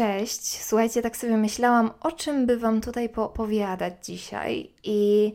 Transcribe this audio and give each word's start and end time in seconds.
Cześć. 0.00 0.62
Słuchajcie, 0.62 1.02
tak 1.02 1.16
sobie 1.16 1.36
myślałam, 1.36 1.90
o 2.00 2.12
czym 2.12 2.46
by 2.46 2.56
Wam 2.56 2.80
tutaj 2.80 3.08
poopowiadać 3.08 3.94
dzisiaj. 4.02 4.70
I 4.84 5.32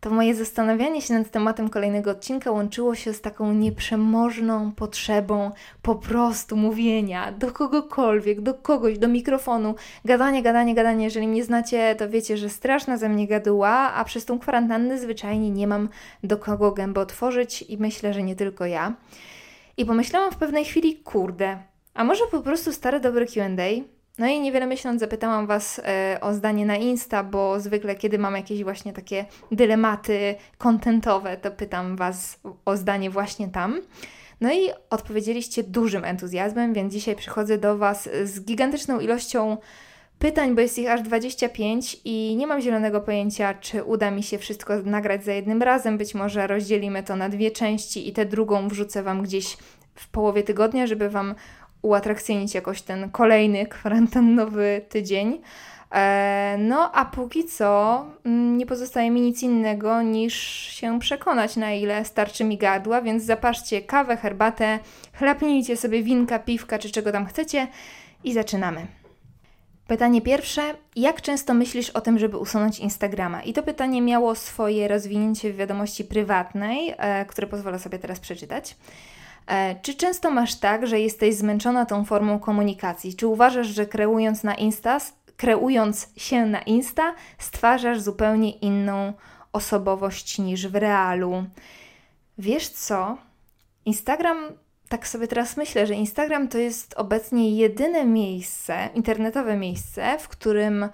to 0.00 0.10
moje 0.10 0.34
zastanawianie 0.34 1.02
się 1.02 1.14
nad 1.14 1.30
tematem 1.30 1.68
kolejnego 1.68 2.10
odcinka 2.10 2.50
łączyło 2.50 2.94
się 2.94 3.12
z 3.12 3.20
taką 3.20 3.52
nieprzemożną 3.52 4.72
potrzebą 4.72 5.50
po 5.82 5.94
prostu 5.94 6.56
mówienia 6.56 7.32
do 7.32 7.52
kogokolwiek, 7.52 8.40
do 8.40 8.54
kogoś, 8.54 8.98
do 8.98 9.08
mikrofonu. 9.08 9.74
Gadanie, 10.04 10.42
gadanie, 10.42 10.74
gadanie. 10.74 11.04
Jeżeli 11.04 11.28
mnie 11.28 11.44
znacie, 11.44 11.94
to 11.94 12.08
wiecie, 12.08 12.36
że 12.36 12.48
straszna 12.48 12.96
ze 12.96 13.08
mnie 13.08 13.26
gaduła, 13.26 13.70
a 13.94 14.04
przez 14.04 14.24
tą 14.24 14.38
kwarantannę 14.38 14.98
zwyczajnie 14.98 15.50
nie 15.50 15.66
mam 15.66 15.88
do 16.24 16.36
kogo 16.36 16.72
gębę 16.72 17.00
otworzyć 17.00 17.62
i 17.62 17.78
myślę, 17.78 18.14
że 18.14 18.22
nie 18.22 18.36
tylko 18.36 18.66
ja. 18.66 18.94
I 19.76 19.84
pomyślałam 19.84 20.30
w 20.30 20.36
pewnej 20.36 20.64
chwili, 20.64 20.96
kurde, 20.96 21.58
a 21.94 22.04
może 22.04 22.24
po 22.30 22.40
prostu 22.40 22.72
stare 22.72 23.00
dobre 23.00 23.26
QA? 23.26 23.95
No 24.18 24.26
i 24.26 24.40
niewiele 24.40 24.66
myśląc 24.66 25.00
zapytałam 25.00 25.46
Was 25.46 25.80
e, 25.84 26.18
o 26.20 26.34
zdanie 26.34 26.66
na 26.66 26.76
Insta, 26.76 27.24
bo 27.24 27.60
zwykle 27.60 27.94
kiedy 27.94 28.18
mam 28.18 28.34
jakieś 28.34 28.64
właśnie 28.64 28.92
takie 28.92 29.24
dylematy 29.52 30.34
kontentowe, 30.58 31.36
to 31.36 31.50
pytam 31.50 31.96
Was 31.96 32.40
o 32.64 32.76
zdanie 32.76 33.10
właśnie 33.10 33.48
tam. 33.48 33.80
No 34.40 34.52
i 34.52 34.70
odpowiedzieliście 34.90 35.62
dużym 35.62 36.04
entuzjazmem, 36.04 36.74
więc 36.74 36.92
dzisiaj 36.92 37.16
przychodzę 37.16 37.58
do 37.58 37.78
Was 37.78 38.08
z 38.24 38.40
gigantyczną 38.40 39.00
ilością 39.00 39.56
pytań, 40.18 40.54
bo 40.54 40.60
jest 40.60 40.78
ich 40.78 40.90
aż 40.90 41.02
25 41.02 42.00
i 42.04 42.36
nie 42.36 42.46
mam 42.46 42.60
zielonego 42.60 43.00
pojęcia, 43.00 43.54
czy 43.54 43.84
uda 43.84 44.10
mi 44.10 44.22
się 44.22 44.38
wszystko 44.38 44.74
nagrać 44.84 45.24
za 45.24 45.32
jednym 45.32 45.62
razem. 45.62 45.98
Być 45.98 46.14
może 46.14 46.46
rozdzielimy 46.46 47.02
to 47.02 47.16
na 47.16 47.28
dwie 47.28 47.50
części 47.50 48.08
i 48.08 48.12
tę 48.12 48.26
drugą 48.26 48.68
wrzucę 48.68 49.02
Wam 49.02 49.22
gdzieś 49.22 49.56
w 49.94 50.08
połowie 50.08 50.42
tygodnia, 50.42 50.86
żeby 50.86 51.10
Wam 51.10 51.34
uatrakcyjnić 51.86 52.54
jakoś 52.54 52.82
ten 52.82 53.10
kolejny 53.10 53.66
kwarantannowy 53.66 54.80
tydzień. 54.88 55.40
E, 55.92 56.56
no, 56.58 56.92
a 56.92 57.04
póki 57.04 57.44
co 57.44 58.04
mm, 58.24 58.58
nie 58.58 58.66
pozostaje 58.66 59.10
mi 59.10 59.20
nic 59.20 59.42
innego 59.42 60.02
niż 60.02 60.34
się 60.70 60.98
przekonać, 60.98 61.56
na 61.56 61.72
ile 61.72 62.04
starczy 62.04 62.44
mi 62.44 62.58
gardła, 62.58 63.02
więc 63.02 63.24
zapaszcie 63.24 63.82
kawę, 63.82 64.16
herbatę, 64.16 64.78
chlapnijcie 65.12 65.76
sobie 65.76 66.02
winka, 66.02 66.38
piwka 66.38 66.78
czy 66.78 66.90
czego 66.90 67.12
tam 67.12 67.26
chcecie 67.26 67.66
i 68.24 68.32
zaczynamy. 68.32 68.86
Pytanie 69.86 70.22
pierwsze: 70.22 70.74
jak 70.96 71.22
często 71.22 71.54
myślisz 71.54 71.90
o 71.90 72.00
tym, 72.00 72.18
żeby 72.18 72.38
usunąć 72.38 72.78
Instagrama? 72.78 73.42
I 73.42 73.52
to 73.52 73.62
pytanie 73.62 74.02
miało 74.02 74.34
swoje 74.34 74.88
rozwinięcie 74.88 75.52
w 75.52 75.56
wiadomości 75.56 76.04
prywatnej, 76.04 76.94
e, 76.98 77.24
które 77.24 77.46
pozwolę 77.46 77.78
sobie 77.78 77.98
teraz 77.98 78.20
przeczytać. 78.20 78.76
E, 79.46 79.76
czy 79.82 79.94
często 79.94 80.30
masz 80.30 80.54
tak, 80.54 80.86
że 80.86 81.00
jesteś 81.00 81.34
zmęczona 81.34 81.86
tą 81.86 82.04
formą 82.04 82.38
komunikacji? 82.38 83.16
Czy 83.16 83.26
uważasz, 83.26 83.66
że 83.66 83.86
kreując 83.86 84.42
na 84.42 84.54
Insta, 84.54 84.98
kreując 85.36 86.08
się 86.16 86.46
na 86.46 86.62
Insta, 86.62 87.14
stwarzasz 87.38 88.00
zupełnie 88.00 88.50
inną 88.50 89.12
osobowość 89.52 90.38
niż 90.38 90.66
w 90.66 90.74
realu? 90.74 91.44
Wiesz 92.38 92.68
co? 92.68 93.16
Instagram, 93.84 94.38
tak 94.88 95.08
sobie 95.08 95.28
teraz 95.28 95.56
myślę, 95.56 95.86
że 95.86 95.94
Instagram 95.94 96.48
to 96.48 96.58
jest 96.58 96.94
obecnie 96.94 97.56
jedyne 97.56 98.04
miejsce, 98.04 98.88
internetowe 98.94 99.56
miejsce, 99.56 100.18
w 100.18 100.28
którym 100.28 100.88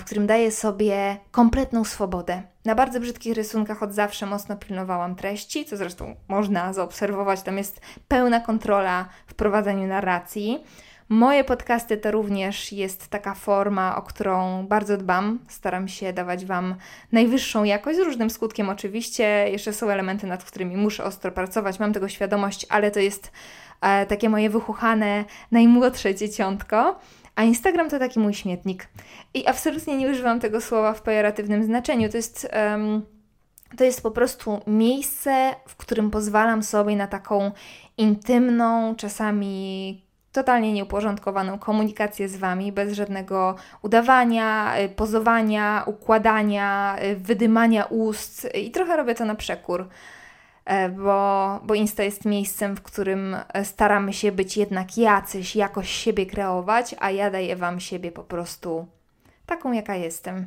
w 0.00 0.04
którym 0.04 0.26
daję 0.26 0.50
sobie 0.50 1.16
kompletną 1.30 1.84
swobodę. 1.84 2.42
Na 2.64 2.74
bardzo 2.74 3.00
brzydkich 3.00 3.34
rysunkach 3.34 3.82
od 3.82 3.92
zawsze 3.92 4.26
mocno 4.26 4.56
pilnowałam 4.56 5.14
treści, 5.14 5.64
co 5.64 5.76
zresztą 5.76 6.16
można 6.28 6.72
zaobserwować, 6.72 7.42
tam 7.42 7.58
jest 7.58 7.80
pełna 8.08 8.40
kontrola 8.40 9.08
w 9.26 9.34
prowadzeniu 9.34 9.86
narracji. 9.86 10.64
Moje 11.08 11.44
podcasty 11.44 11.96
to 11.96 12.10
również 12.10 12.72
jest 12.72 13.08
taka 13.08 13.34
forma, 13.34 13.96
o 13.96 14.02
którą 14.02 14.66
bardzo 14.66 14.96
dbam. 14.96 15.38
Staram 15.48 15.88
się 15.88 16.12
dawać 16.12 16.46
Wam 16.46 16.74
najwyższą 17.12 17.64
jakość, 17.64 17.98
z 17.98 18.00
różnym 18.00 18.30
skutkiem 18.30 18.68
oczywiście. 18.68 19.24
Jeszcze 19.50 19.72
są 19.72 19.90
elementy, 19.90 20.26
nad 20.26 20.44
którymi 20.44 20.76
muszę 20.76 21.04
ostro 21.04 21.32
pracować, 21.32 21.78
mam 21.80 21.92
tego 21.92 22.08
świadomość, 22.08 22.66
ale 22.68 22.90
to 22.90 23.00
jest 23.00 23.32
e, 23.80 24.06
takie 24.06 24.28
moje 24.28 24.50
wychuchane, 24.50 25.24
najmłodsze 25.52 26.14
dzieciątko. 26.14 26.98
A 27.36 27.42
Instagram 27.42 27.90
to 27.90 27.98
taki 27.98 28.20
mój 28.20 28.34
śmietnik. 28.34 28.88
I 29.34 29.46
absolutnie 29.46 29.96
nie 29.96 30.10
używam 30.10 30.40
tego 30.40 30.60
słowa 30.60 30.92
w 30.92 31.02
pejoratywnym 31.02 31.64
znaczeniu. 31.64 32.08
To 32.08 32.16
jest, 32.16 32.48
um, 32.70 33.02
to 33.76 33.84
jest 33.84 34.02
po 34.02 34.10
prostu 34.10 34.60
miejsce, 34.66 35.54
w 35.68 35.76
którym 35.76 36.10
pozwalam 36.10 36.62
sobie 36.62 36.96
na 36.96 37.06
taką 37.06 37.50
intymną, 37.96 38.94
czasami 38.96 40.06
totalnie 40.32 40.72
nieuporządkowaną 40.72 41.58
komunikację 41.58 42.28
z 42.28 42.36
Wami, 42.36 42.72
bez 42.72 42.92
żadnego 42.92 43.56
udawania, 43.82 44.78
y, 44.80 44.88
pozowania, 44.88 45.82
układania, 45.86 46.96
y, 47.04 47.16
wydymania 47.16 47.84
ust 47.84 48.48
i 48.54 48.70
trochę 48.70 48.96
robię 48.96 49.14
to 49.14 49.24
na 49.24 49.34
przekór. 49.34 49.88
E, 50.66 50.88
bo, 50.88 51.60
bo 51.64 51.74
Insta 51.74 52.02
jest 52.02 52.24
miejscem, 52.24 52.76
w 52.76 52.82
którym 52.82 53.36
e, 53.48 53.64
staramy 53.64 54.12
się 54.12 54.32
być 54.32 54.56
jednak 54.56 54.98
jacyś, 54.98 55.56
jakoś 55.56 55.90
siebie 55.90 56.26
kreować, 56.26 56.94
a 56.98 57.10
ja 57.10 57.30
daję 57.30 57.56
Wam 57.56 57.80
siebie 57.80 58.12
po 58.12 58.22
prostu 58.22 58.86
taką, 59.46 59.72
jaka 59.72 59.94
jestem. 59.94 60.46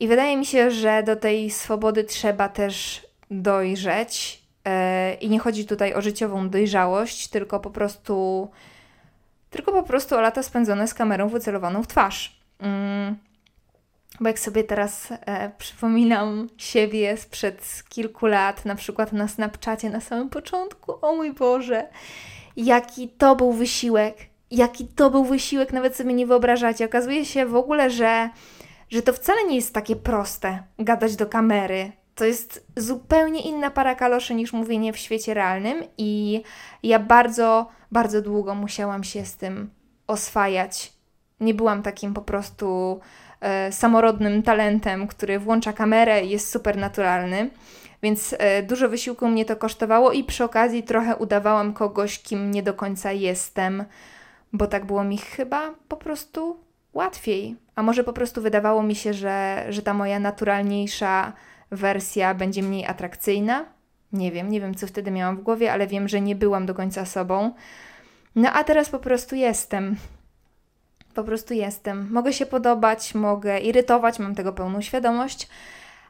I 0.00 0.08
wydaje 0.08 0.36
mi 0.36 0.46
się, 0.46 0.70
że 0.70 1.02
do 1.02 1.16
tej 1.16 1.50
swobody 1.50 2.04
trzeba 2.04 2.48
też 2.48 3.06
dojrzeć. 3.30 4.42
E, 4.64 5.14
I 5.14 5.30
nie 5.30 5.38
chodzi 5.38 5.66
tutaj 5.66 5.94
o 5.94 6.00
życiową 6.00 6.48
dojrzałość, 6.48 7.28
tylko 7.28 7.60
po 7.60 7.70
prostu, 7.70 8.48
tylko 9.50 9.72
po 9.72 9.82
prostu 9.82 10.16
o 10.16 10.20
lata 10.20 10.42
spędzone 10.42 10.88
z 10.88 10.94
kamerą 10.94 11.28
wycelowaną 11.28 11.82
w 11.82 11.86
twarz. 11.86 12.40
Mm 12.60 13.29
bo 14.20 14.28
jak 14.28 14.38
sobie 14.38 14.64
teraz 14.64 15.08
e, 15.10 15.50
przypominam 15.58 16.48
siebie 16.56 17.16
sprzed 17.16 17.82
kilku 17.88 18.26
lat, 18.26 18.64
na 18.64 18.74
przykład 18.74 19.12
na 19.12 19.28
Snapchacie 19.28 19.90
na 19.90 20.00
samym 20.00 20.28
początku, 20.28 20.92
o 21.02 21.16
mój 21.16 21.32
Boże, 21.32 21.88
jaki 22.56 23.08
to 23.08 23.36
był 23.36 23.52
wysiłek, 23.52 24.16
jaki 24.50 24.86
to 24.86 25.10
był 25.10 25.24
wysiłek, 25.24 25.72
nawet 25.72 25.96
sobie 25.96 26.14
nie 26.14 26.26
wyobrażacie. 26.26 26.84
Okazuje 26.84 27.24
się 27.24 27.46
w 27.46 27.56
ogóle, 27.56 27.90
że, 27.90 28.30
że 28.90 29.02
to 29.02 29.12
wcale 29.12 29.44
nie 29.44 29.56
jest 29.56 29.74
takie 29.74 29.96
proste 29.96 30.62
gadać 30.78 31.16
do 31.16 31.26
kamery. 31.26 31.92
To 32.14 32.24
jest 32.24 32.66
zupełnie 32.76 33.40
inna 33.40 33.70
para 33.70 33.94
kaloszy 33.94 34.34
niż 34.34 34.52
mówienie 34.52 34.92
w 34.92 34.98
świecie 34.98 35.34
realnym, 35.34 35.82
i 35.98 36.42
ja 36.82 36.98
bardzo, 36.98 37.68
bardzo 37.92 38.22
długo 38.22 38.54
musiałam 38.54 39.04
się 39.04 39.24
z 39.24 39.36
tym 39.36 39.70
oswajać. 40.06 40.92
Nie 41.40 41.54
byłam 41.54 41.82
takim 41.82 42.14
po 42.14 42.22
prostu 42.22 43.00
samorodnym 43.70 44.42
talentem, 44.42 45.06
który 45.06 45.38
włącza 45.38 45.72
kamerę 45.72 46.24
i 46.24 46.30
jest 46.30 46.50
super 46.50 46.76
naturalny. 46.76 47.50
Więc 48.02 48.34
e, 48.38 48.62
dużo 48.62 48.88
wysiłku 48.88 49.28
mnie 49.28 49.44
to 49.44 49.56
kosztowało 49.56 50.12
i 50.12 50.24
przy 50.24 50.44
okazji 50.44 50.82
trochę 50.82 51.16
udawałam 51.16 51.72
kogoś, 51.72 52.22
kim 52.22 52.50
nie 52.50 52.62
do 52.62 52.74
końca 52.74 53.12
jestem, 53.12 53.84
bo 54.52 54.66
tak 54.66 54.84
było 54.84 55.04
mi 55.04 55.18
chyba 55.18 55.74
po 55.88 55.96
prostu 55.96 56.56
łatwiej. 56.92 57.56
A 57.74 57.82
może 57.82 58.04
po 58.04 58.12
prostu 58.12 58.42
wydawało 58.42 58.82
mi 58.82 58.94
się, 58.94 59.14
że, 59.14 59.66
że 59.68 59.82
ta 59.82 59.94
moja 59.94 60.18
naturalniejsza 60.18 61.32
wersja 61.70 62.34
będzie 62.34 62.62
mniej 62.62 62.86
atrakcyjna. 62.86 63.64
Nie 64.12 64.32
wiem, 64.32 64.50
nie 64.50 64.60
wiem 64.60 64.74
co 64.74 64.86
wtedy 64.86 65.10
miałam 65.10 65.36
w 65.36 65.42
głowie, 65.42 65.72
ale 65.72 65.86
wiem, 65.86 66.08
że 66.08 66.20
nie 66.20 66.34
byłam 66.34 66.66
do 66.66 66.74
końca 66.74 67.04
sobą. 67.04 67.52
No 68.36 68.52
a 68.52 68.64
teraz 68.64 68.88
po 68.88 68.98
prostu 68.98 69.36
jestem. 69.36 69.96
Po 71.14 71.24
prostu 71.24 71.54
jestem. 71.54 72.08
Mogę 72.12 72.32
się 72.32 72.46
podobać, 72.46 73.14
mogę 73.14 73.60
irytować, 73.60 74.18
mam 74.18 74.34
tego 74.34 74.52
pełną 74.52 74.80
świadomość, 74.80 75.48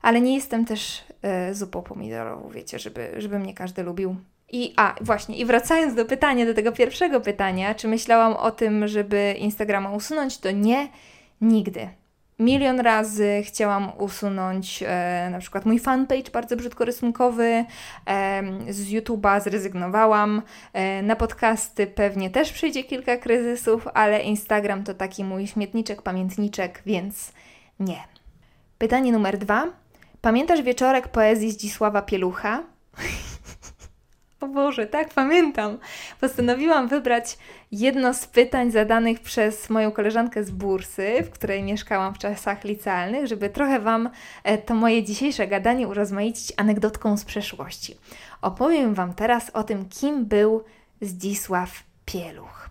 ale 0.02 0.20
nie 0.20 0.34
jestem 0.34 0.64
też 0.64 1.04
y, 1.50 1.54
zupą 1.54 1.82
pomidorową, 1.82 2.50
wiecie, 2.50 2.78
żeby, 2.78 3.14
żeby 3.18 3.38
mnie 3.38 3.54
każdy 3.54 3.82
lubił. 3.82 4.16
I 4.52 4.72
a, 4.76 4.94
właśnie, 5.00 5.36
i 5.36 5.44
wracając 5.44 5.94
do 5.94 6.04
pytania, 6.04 6.46
do 6.46 6.54
tego 6.54 6.72
pierwszego 6.72 7.20
pytania, 7.20 7.74
czy 7.74 7.88
myślałam 7.88 8.32
o 8.32 8.50
tym, 8.50 8.88
żeby 8.88 9.34
Instagrama 9.38 9.92
usunąć, 9.92 10.38
to 10.38 10.50
nie, 10.50 10.88
nigdy. 11.40 11.88
Milion 12.40 12.80
razy 12.80 13.42
chciałam 13.44 13.92
usunąć 13.98 14.84
e, 14.86 15.28
na 15.32 15.38
przykład 15.38 15.66
mój 15.66 15.78
fanpage 15.78 16.30
bardzo 16.32 16.56
brzydko 16.56 16.84
rysunkowy, 16.84 17.64
e, 18.06 18.42
z 18.68 18.88
YouTube'a 18.88 19.40
zrezygnowałam, 19.40 20.42
e, 20.72 21.02
na 21.02 21.16
podcasty 21.16 21.86
pewnie 21.86 22.30
też 22.30 22.52
przyjdzie 22.52 22.84
kilka 22.84 23.16
kryzysów, 23.16 23.88
ale 23.94 24.20
Instagram 24.20 24.84
to 24.84 24.94
taki 24.94 25.24
mój 25.24 25.46
śmietniczek, 25.46 26.02
pamiętniczek, 26.02 26.82
więc 26.86 27.32
nie. 27.80 27.98
Pytanie 28.78 29.12
numer 29.12 29.38
dwa. 29.38 29.66
Pamiętasz 30.20 30.62
wieczorek 30.62 31.08
poezji 31.08 31.50
Zdzisława 31.50 32.02
Pielucha? 32.02 32.62
O 34.40 34.48
Boże, 34.48 34.86
tak, 34.86 35.08
pamiętam. 35.08 35.78
Postanowiłam 36.20 36.88
wybrać 36.88 37.38
jedno 37.72 38.14
z 38.14 38.26
pytań 38.26 38.70
zadanych 38.70 39.20
przez 39.20 39.70
moją 39.70 39.92
koleżankę 39.92 40.44
z 40.44 40.50
Bursy, 40.50 41.22
w 41.22 41.30
której 41.30 41.62
mieszkałam 41.62 42.14
w 42.14 42.18
czasach 42.18 42.64
licealnych, 42.64 43.26
żeby 43.26 43.50
trochę 43.50 43.80
Wam 43.80 44.10
e, 44.44 44.58
to 44.58 44.74
moje 44.74 45.02
dzisiejsze 45.02 45.46
gadanie 45.46 45.88
urozmaicić 45.88 46.52
anegdotką 46.56 47.16
z 47.16 47.24
przeszłości. 47.24 47.96
Opowiem 48.42 48.94
Wam 48.94 49.14
teraz 49.14 49.50
o 49.50 49.62
tym, 49.62 49.88
kim 49.88 50.26
był 50.26 50.64
Zdzisław 51.00 51.82
Pieluch. 52.04 52.70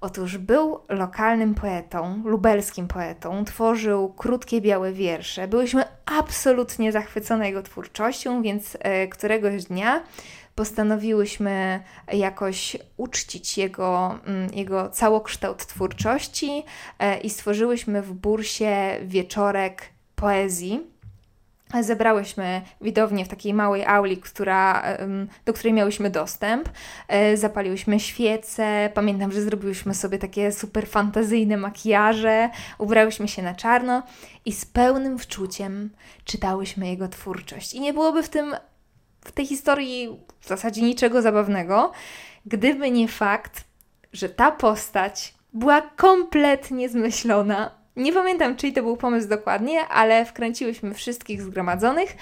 Otóż 0.00 0.38
był 0.38 0.80
lokalnym 0.88 1.54
poetą, 1.54 2.22
lubelskim 2.24 2.88
poetą, 2.88 3.44
tworzył 3.44 4.12
krótkie 4.12 4.60
białe 4.60 4.92
wiersze. 4.92 5.48
Byłyśmy 5.48 5.84
absolutnie 6.06 6.92
zachwycone 6.92 7.46
jego 7.46 7.62
twórczością, 7.62 8.42
więc 8.42 8.76
e, 8.80 9.08
któregoś 9.08 9.64
dnia 9.64 10.02
postanowiłyśmy 10.58 11.80
jakoś 12.12 12.76
uczcić 12.96 13.58
jego, 13.58 14.18
mm, 14.26 14.54
jego 14.54 14.90
całokształt 14.90 15.66
twórczości 15.66 16.64
e, 16.98 17.18
i 17.20 17.30
stworzyłyśmy 17.30 18.02
w 18.02 18.12
bursie 18.12 18.98
wieczorek 19.02 19.82
poezji 20.16 20.80
Zebrałyśmy 21.80 22.62
widownię 22.80 23.24
w 23.24 23.28
takiej 23.28 23.54
małej 23.54 23.84
auli, 23.84 24.16
która, 24.16 24.82
do 25.44 25.52
której 25.52 25.72
miałyśmy 25.72 26.10
dostęp. 26.10 26.68
E, 27.08 27.36
zapaliłyśmy 27.36 28.00
świece. 28.00 28.90
Pamiętam, 28.94 29.32
że 29.32 29.42
zrobiłyśmy 29.42 29.94
sobie 29.94 30.18
takie 30.18 30.52
super 30.52 30.86
fantazyjne 30.86 31.56
makijaże. 31.56 32.50
Ubrałyśmy 32.78 33.28
się 33.28 33.42
na 33.42 33.54
czarno 33.54 34.02
i 34.44 34.52
z 34.52 34.64
pełnym 34.64 35.18
wczuciem 35.18 35.90
czytałyśmy 36.24 36.88
jego 36.88 37.08
twórczość. 37.08 37.74
I 37.74 37.80
nie 37.80 37.92
byłoby 37.92 38.22
w 38.22 38.28
tym, 38.28 38.54
w 39.28 39.32
tej 39.32 39.46
historii 39.46 40.20
w 40.40 40.48
zasadzie 40.48 40.82
niczego 40.82 41.22
zabawnego, 41.22 41.92
gdyby 42.46 42.90
nie 42.90 43.08
fakt, 43.08 43.64
że 44.12 44.28
ta 44.28 44.50
postać 44.50 45.34
była 45.52 45.80
kompletnie 45.82 46.88
zmyślona 46.88 47.78
nie 47.98 48.12
pamiętam, 48.12 48.56
czyj 48.56 48.72
to 48.72 48.82
był 48.82 48.96
pomysł 48.96 49.28
dokładnie, 49.28 49.88
ale 49.88 50.24
wkręciłyśmy 50.24 50.94
wszystkich 50.94 51.42
zgromadzonych, 51.42 52.16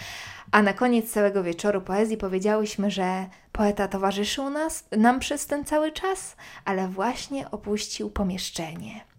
a 0.52 0.62
na 0.62 0.72
koniec 0.72 1.12
całego 1.12 1.42
wieczoru 1.42 1.80
poezji 1.80 2.16
powiedziałyśmy, 2.16 2.90
że 2.90 3.26
poeta 3.52 3.88
towarzyszył 3.88 4.50
nas, 4.50 4.84
nam 4.96 5.20
przez 5.20 5.46
ten 5.46 5.64
cały 5.64 5.92
czas, 5.92 6.36
ale 6.64 6.88
właśnie 6.88 7.50
opuścił 7.50 8.10
pomieszczenie. 8.10 9.15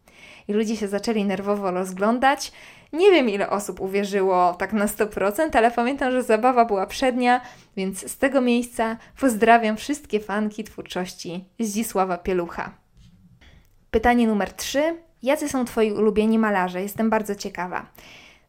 I 0.47 0.53
ludzie 0.53 0.77
się 0.77 0.87
zaczęli 0.87 1.25
nerwowo 1.25 1.71
rozglądać. 1.71 2.51
Nie 2.93 3.11
wiem, 3.11 3.29
ile 3.29 3.49
osób 3.49 3.81
uwierzyło 3.81 4.53
tak 4.53 4.73
na 4.73 4.85
100%, 4.85 5.57
ale 5.57 5.71
pamiętam, 5.71 6.11
że 6.11 6.23
zabawa 6.23 6.65
była 6.65 6.85
przednia, 6.85 7.41
więc 7.77 8.11
z 8.11 8.17
tego 8.17 8.41
miejsca 8.41 8.97
pozdrawiam 9.19 9.77
wszystkie 9.77 10.19
fanki 10.19 10.63
twórczości 10.63 11.45
Zdzisława 11.59 12.17
Pielucha. 12.17 12.71
Pytanie 13.91 14.27
numer 14.27 14.53
3. 14.53 14.97
Jacy 15.23 15.49
są 15.49 15.65
Twoi 15.65 15.91
ulubieni 15.91 16.39
malarze? 16.39 16.81
Jestem 16.81 17.09
bardzo 17.09 17.35
ciekawa. 17.35 17.85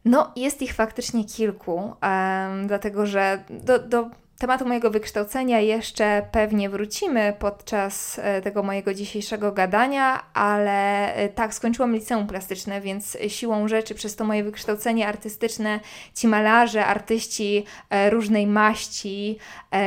No, 0.05 0.31
jest 0.35 0.61
ich 0.61 0.73
faktycznie 0.73 1.25
kilku, 1.25 1.75
um, 1.75 2.67
dlatego 2.67 3.05
że 3.05 3.43
do, 3.49 3.79
do 3.79 4.09
tematu 4.39 4.65
mojego 4.65 4.91
wykształcenia 4.91 5.59
jeszcze 5.59 6.21
pewnie 6.31 6.69
wrócimy 6.69 7.33
podczas 7.39 8.19
e, 8.19 8.41
tego 8.41 8.63
mojego 8.63 8.93
dzisiejszego 8.93 9.51
gadania, 9.51 10.23
ale 10.33 11.13
e, 11.15 11.29
tak, 11.29 11.53
skończyłam 11.53 11.93
liceum 11.93 12.27
plastyczne, 12.27 12.81
więc 12.81 13.17
siłą 13.27 13.67
rzeczy 13.67 13.95
przez 13.95 14.15
to 14.15 14.25
moje 14.25 14.43
wykształcenie 14.43 15.07
artystyczne 15.07 15.79
ci 16.15 16.27
malarze, 16.27 16.85
artyści 16.85 17.65
e, 17.89 18.09
różnej 18.09 18.47
maści 18.47 19.37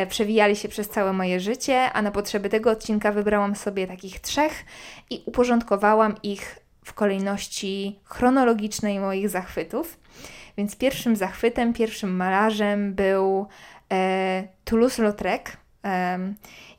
przewijali 0.09 0.57
się 0.57 0.69
przez 0.69 0.89
całe 0.89 1.13
moje 1.13 1.41
życie, 1.41 1.93
a 1.93 2.03
na 2.03 2.11
potrzeby 2.11 2.49
tego 2.49 2.71
odcinka 2.71 3.13
wybrałam 3.13 3.57
sobie 3.57 3.87
takich 3.87 4.21
trzech 4.21 4.65
i 5.11 5.23
uporządkowałam 5.27 6.15
ich 6.23 6.59
w 6.85 6.95
kolejności 6.95 7.99
chronologicznej 8.05 9.01
moich 9.01 9.29
zachwytów. 9.29 9.99
Więc 10.57 10.77
pierwszym 10.77 11.17
zachwytem, 11.17 11.73
pierwszym 11.73 12.17
malarzem 12.17 12.95
był 12.95 13.47
Toulouse-Lautrec. 14.65 15.57
E, 15.85 16.19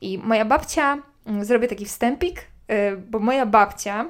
I 0.01 0.18
moja 0.18 0.45
babcia, 0.45 0.98
mm, 1.25 1.45
zrobię 1.45 1.68
taki 1.68 1.86
wstępik, 1.86 2.48
e, 2.68 2.95
bo 2.98 3.19
moja 3.19 3.45
babcia 3.45 4.06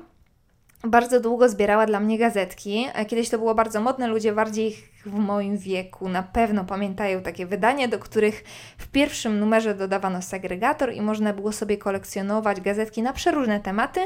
bardzo 0.83 1.19
długo 1.19 1.49
zbierała 1.49 1.85
dla 1.85 1.99
mnie 1.99 2.17
gazetki. 2.17 2.87
Kiedyś 3.07 3.29
to 3.29 3.37
było 3.37 3.55
bardzo 3.55 3.81
modne, 3.81 4.07
ludzie 4.07 4.33
bardziej 4.33 4.75
w 5.05 5.13
moim 5.13 5.57
wieku 5.57 6.09
na 6.09 6.23
pewno 6.23 6.65
pamiętają 6.65 7.21
takie 7.21 7.45
wydania, 7.45 7.87
do 7.87 7.99
których 7.99 8.43
w 8.77 8.87
pierwszym 8.87 9.39
numerze 9.39 9.75
dodawano 9.75 10.21
segregator 10.21 10.93
i 10.93 11.01
można 11.01 11.33
było 11.33 11.51
sobie 11.51 11.77
kolekcjonować 11.77 12.61
gazetki 12.61 13.01
na 13.01 13.13
przeróżne 13.13 13.59
tematy. 13.59 13.99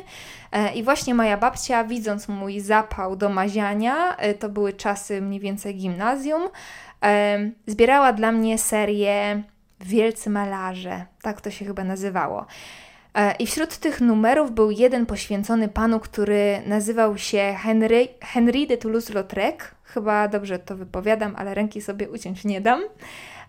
E, 0.52 0.74
I 0.74 0.84
właśnie 0.84 1.14
moja 1.14 1.38
babcia, 1.38 1.84
widząc 1.84 2.28
mój 2.28 2.60
zapał 2.60 3.16
do 3.16 3.30
maziania, 3.30 4.18
e, 4.18 4.34
to 4.34 4.50
były 4.50 4.74
czasy 4.74 5.22
mniej 5.22 5.40
więcej 5.40 5.76
gimnazjum, 5.76 6.44
e, 6.44 6.50
zbierała 7.68 8.14
dla 8.14 8.32
mnie 8.32 8.58
serię 8.58 9.44
Wielcy 9.80 10.30
Malarze, 10.30 11.06
tak 11.22 11.42
to 11.42 11.52
się 11.52 11.66
chyba 11.66 11.84
nazywało. 11.84 12.46
I 13.40 13.48
wśród 13.48 13.78
tych 13.78 14.02
numerów 14.02 14.52
był 14.52 14.72
jeden 14.72 15.06
poświęcony 15.06 15.68
panu, 15.68 16.00
który 16.00 16.62
nazywał 16.66 17.18
się 17.18 17.56
Henry, 17.60 18.08
Henry 18.22 18.68
de 18.68 18.78
Toulouse-Lautrec. 18.78 19.56
Chyba 19.84 20.28
dobrze 20.28 20.60
to 20.60 20.76
wypowiadam, 20.76 21.36
ale 21.36 21.54
ręki 21.54 21.82
sobie 21.82 22.10
uciąć 22.10 22.46
nie 22.46 22.62
dam. 22.62 22.82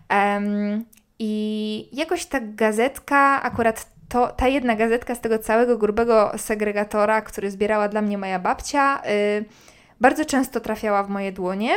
Um, 0.09 0.85
I 1.19 1.89
jakoś 1.93 2.25
ta 2.25 2.39
gazetka, 2.41 3.41
akurat 3.43 3.87
to, 4.09 4.27
ta 4.27 4.47
jedna 4.47 4.75
gazetka 4.75 5.15
z 5.15 5.21
tego 5.21 5.39
całego 5.39 5.77
grubego 5.77 6.31
segregatora, 6.37 7.21
który 7.21 7.51
zbierała 7.51 7.87
dla 7.87 8.01
mnie 8.01 8.17
moja 8.17 8.39
babcia, 8.39 9.01
y, 9.05 9.45
bardzo 10.01 10.25
często 10.25 10.59
trafiała 10.59 11.03
w 11.03 11.09
moje 11.09 11.31
dłonie, 11.31 11.71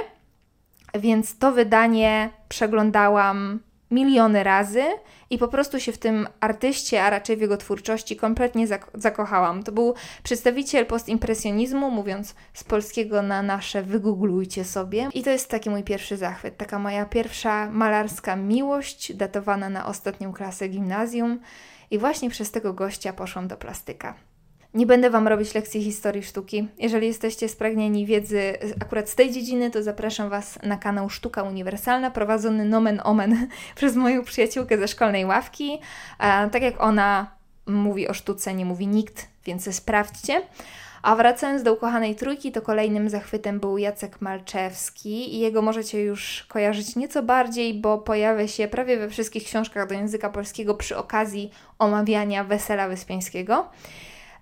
więc 0.95 1.39
to 1.39 1.53
wydanie 1.53 2.31
przeglądałam 2.49 3.61
miliony 3.91 4.45
razy 4.45 4.83
i 5.31 5.39
po 5.39 5.49
prostu 5.49 5.81
się 5.81 5.93
w 5.93 5.99
tym 5.99 6.29
artyście, 6.41 7.05
a 7.05 7.11
raczej 7.11 7.37
w 7.37 7.41
jego 7.41 7.57
twórczości 7.57 8.17
kompletnie 8.17 8.67
zak 8.67 8.91
zakochałam. 8.95 9.63
To 9.63 9.73
był 9.73 9.95
przedstawiciel 10.23 10.87
postimpresjonizmu, 10.87 11.91
mówiąc 11.91 12.35
z 12.55 12.65
polskiego 12.65 13.23
na 13.23 13.43
nasze, 13.43 13.83
wygooglujcie 13.83 14.65
sobie. 14.65 15.09
I 15.15 15.23
to 15.23 15.31
jest 15.31 15.51
taki 15.51 15.71
mój 15.71 15.83
pierwszy 15.83 16.17
zachwyt, 16.17 16.57
taka 16.57 16.79
moja 16.79 17.07
pierwsza 17.07 17.71
malarska 17.71 18.37
miłość, 18.37 19.15
datowana 19.15 19.69
na 19.69 19.87
ostatnią 19.87 20.33
klasę 20.33 20.69
gimnazjum. 20.69 21.41
I 21.91 21.99
właśnie 21.99 22.31
przez 22.31 22.51
tego 22.51 22.73
gościa 22.73 23.13
poszłam 23.13 23.49
do 23.49 23.57
plastyka. 23.57 24.15
Nie 24.75 24.87
będę 24.87 25.11
Wam 25.11 25.29
robić 25.29 25.55
lekcji 25.55 25.83
historii 25.83 26.23
sztuki. 26.23 26.69
Jeżeli 26.79 27.07
jesteście 27.07 27.49
spragnieni 27.49 28.07
wiedzy 28.07 28.53
akurat 28.81 29.09
z 29.09 29.15
tej 29.15 29.31
dziedziny, 29.31 29.71
to 29.71 29.83
zapraszam 29.83 30.31
Was 30.31 30.59
na 30.63 30.77
kanał 30.77 31.11
Sztuka 31.11 31.43
Uniwersalna, 31.43 32.11
prowadzony 32.11 32.65
nomen 32.65 33.01
omen 33.05 33.49
przez 33.77 33.97
moją 33.97 34.25
przyjaciółkę 34.25 34.79
ze 34.79 34.89
szkolnej 34.89 35.25
ławki. 35.25 35.79
E, 36.19 36.51
tak 36.51 36.63
jak 36.63 36.81
ona 36.81 37.27
mówi 37.67 38.09
o 38.09 38.15
sztuce, 38.15 38.55
nie 38.55 38.65
mówi 38.65 38.87
nikt, 38.87 39.29
więc 39.45 39.75
sprawdźcie. 39.75 40.43
A 41.03 41.17
wracając 41.17 41.63
do 41.63 41.73
ukochanej 41.73 42.15
trójki, 42.15 42.53
to 42.53 42.63
kolejnym 42.63 43.11
zachwytem 43.11 43.61
był 43.61 43.79
Jacek 43.79 44.21
Malczewski 44.21 45.35
i 45.35 45.39
jego 45.39 45.63
możecie 45.63 46.03
już 46.03 46.47
kojarzyć 46.49 46.97
nieco 46.97 47.23
bardziej, 47.23 47.75
bo 47.75 47.99
pojawia 47.99 48.49
się 48.49 48.69
prawie 48.69 48.97
we 48.97 49.09
wszystkich 49.09 49.45
książkach 49.45 49.89
do 49.89 49.95
języka 49.95 50.31
polskiego 50.31 50.75
przy 50.75 50.97
okazji 50.97 51.51
omawiania 51.79 52.45
Wesela 52.45 52.89
Wyspiańskiego. 52.89 53.69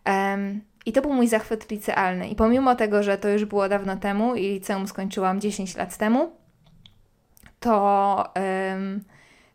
Um, 0.07 0.61
I 0.87 0.92
to 0.92 1.02
był 1.02 1.12
mój 1.12 1.28
zachwyt 1.28 1.71
licealny. 1.71 2.28
I 2.28 2.35
pomimo 2.35 2.75
tego, 2.75 3.02
że 3.02 3.19
to 3.19 3.28
już 3.28 3.45
było 3.45 3.69
dawno 3.69 3.97
temu 3.97 4.35
i 4.35 4.42
liceum 4.42 4.88
skończyłam 4.88 5.40
10 5.40 5.76
lat 5.76 5.97
temu, 5.97 6.33
to, 7.61 8.25
um, 8.73 9.04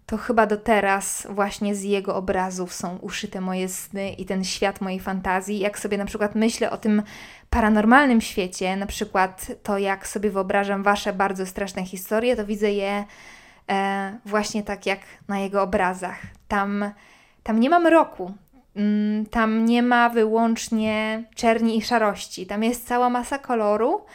to 0.05 0.17
chyba 0.17 0.45
do 0.45 0.57
teraz 0.57 1.27
właśnie 1.29 1.75
z 1.75 1.83
jego 1.83 2.15
obrazów 2.15 2.73
są 2.73 2.97
uszyte 2.97 3.41
moje 3.41 3.69
sny 3.69 4.11
i 4.11 4.25
ten 4.25 4.43
świat 4.43 4.81
mojej 4.81 4.99
fantazji. 4.99 5.59
Jak 5.59 5.79
sobie 5.79 5.97
na 5.97 6.05
przykład 6.05 6.35
myślę 6.35 6.71
o 6.71 6.77
tym 6.77 7.03
paranormalnym 7.49 8.21
świecie, 8.21 8.75
na 8.75 8.85
przykład 8.85 9.51
to, 9.63 9.77
jak 9.77 10.07
sobie 10.07 10.29
wyobrażam 10.29 10.83
wasze 10.83 11.13
bardzo 11.13 11.45
straszne 11.45 11.85
historie, 11.85 12.35
to 12.35 12.45
widzę 12.45 12.71
je 12.71 13.05
e, 13.69 14.19
właśnie 14.25 14.63
tak 14.63 14.85
jak 14.85 14.99
na 15.27 15.39
jego 15.39 15.61
obrazach. 15.61 16.21
Tam, 16.47 16.91
tam 17.43 17.59
nie 17.59 17.69
ma 17.69 17.79
mroku, 17.79 18.33
Mm, 18.33 18.44
tam 19.31 19.65
nie 19.65 19.83
ma 19.83 20.09
wyłącznie 20.09 21.23
czerni 21.35 21.77
i 21.77 21.81
szarości. 21.81 22.45
Tam 22.45 22.63
jest 22.63 22.87
cała 22.87 23.09
masa 23.09 23.39
koloru, 23.39 24.05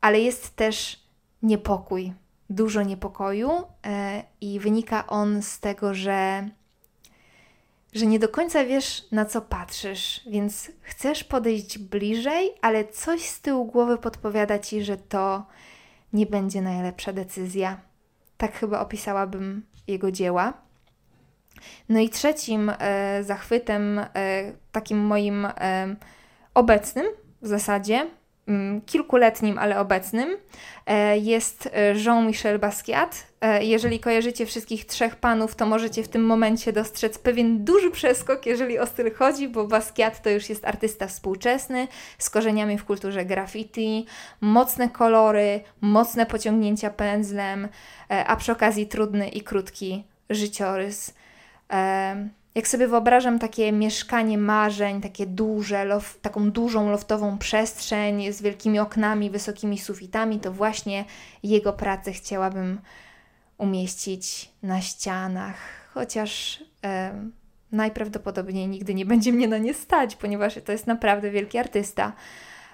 ale 0.00 0.20
jest 0.20 0.56
też 0.56 1.00
niepokój, 1.42 2.12
dużo 2.50 2.82
niepokoju 2.82 3.50
e, 3.86 4.22
i 4.40 4.60
wynika 4.60 5.06
on 5.06 5.42
z 5.42 5.60
tego, 5.60 5.94
że, 5.94 6.48
że 7.92 8.06
nie 8.06 8.18
do 8.18 8.28
końca 8.28 8.64
wiesz, 8.64 9.06
na 9.12 9.24
co 9.24 9.40
patrzysz, 9.42 10.20
więc 10.30 10.70
chcesz 10.80 11.24
podejść 11.24 11.78
bliżej, 11.78 12.50
ale 12.62 12.84
coś 12.84 13.28
z 13.28 13.40
tyłu 13.40 13.64
głowy 13.64 13.98
podpowiada 13.98 14.58
ci, 14.58 14.84
że 14.84 14.96
to 14.96 15.46
nie 16.12 16.26
będzie 16.26 16.62
najlepsza 16.62 17.12
decyzja. 17.12 17.80
Tak 18.36 18.58
chyba 18.58 18.80
opisałabym 18.80 19.66
jego 19.86 20.10
dzieła. 20.10 20.69
No 21.88 22.00
i 22.00 22.08
trzecim 22.08 22.72
e, 22.78 23.24
zachwytem, 23.24 23.98
e, 23.98 24.06
takim 24.72 24.98
moim 24.98 25.46
e, 25.46 25.96
obecnym 26.54 27.06
w 27.42 27.46
zasadzie, 27.46 28.06
mm, 28.48 28.80
kilkuletnim, 28.80 29.58
ale 29.58 29.80
obecnym. 29.80 30.36
E, 30.86 31.18
jest 31.18 31.70
Jean-Michel 32.04 32.58
Basquiat. 32.58 33.30
Jeżeli 33.60 34.00
kojarzycie 34.00 34.46
wszystkich 34.46 34.86
trzech 34.86 35.16
panów, 35.16 35.54
to 35.54 35.66
możecie 35.66 36.02
w 36.02 36.08
tym 36.08 36.26
momencie 36.26 36.72
dostrzec 36.72 37.18
pewien 37.18 37.64
duży 37.64 37.90
przeskok, 37.90 38.46
jeżeli 38.46 38.78
o 38.78 38.86
styl 38.86 39.14
chodzi, 39.14 39.48
bo 39.48 39.66
Basquiat 39.66 40.22
to 40.22 40.30
już 40.30 40.48
jest 40.48 40.64
artysta 40.64 41.06
współczesny 41.06 41.88
z 42.18 42.30
korzeniami 42.30 42.78
w 42.78 42.84
kulturze 42.84 43.24
graffiti, 43.24 44.06
mocne 44.40 44.88
kolory, 44.88 45.60
mocne 45.80 46.26
pociągnięcia 46.26 46.90
pędzlem, 46.90 47.68
a 48.08 48.36
przy 48.36 48.52
okazji 48.52 48.86
trudny 48.86 49.28
i 49.28 49.40
krótki 49.40 50.04
życiorys. 50.30 51.14
Jak 52.54 52.68
sobie 52.68 52.88
wyobrażam 52.88 53.38
takie 53.38 53.72
mieszkanie 53.72 54.38
marzeń, 54.38 55.00
takie 55.00 55.26
duże, 55.26 55.84
lof, 55.84 56.18
taką 56.22 56.50
dużą 56.50 56.90
loftową 56.90 57.38
przestrzeń 57.38 58.32
z 58.32 58.42
wielkimi 58.42 58.78
oknami, 58.78 59.30
wysokimi 59.30 59.78
sufitami, 59.78 60.40
to 60.40 60.52
właśnie 60.52 61.04
jego 61.42 61.72
pracę 61.72 62.12
chciałabym 62.12 62.80
umieścić 63.58 64.50
na 64.62 64.80
ścianach, 64.80 65.56
chociaż 65.94 66.64
e, 66.84 67.14
najprawdopodobniej 67.72 68.68
nigdy 68.68 68.94
nie 68.94 69.06
będzie 69.06 69.32
mnie 69.32 69.48
na 69.48 69.58
nie 69.58 69.74
stać, 69.74 70.16
ponieważ 70.16 70.54
to 70.64 70.72
jest 70.72 70.86
naprawdę 70.86 71.30
wielki 71.30 71.58
artysta. 71.58 72.12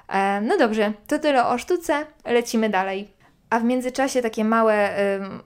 E, 0.08 0.40
no 0.40 0.58
dobrze, 0.58 0.92
to 1.06 1.18
tyle 1.18 1.46
o 1.46 1.58
sztuce, 1.58 2.06
lecimy 2.24 2.70
dalej. 2.70 3.15
A 3.50 3.60
w 3.60 3.64
międzyczasie 3.64 4.22
takie 4.22 4.44
małe 4.44 4.90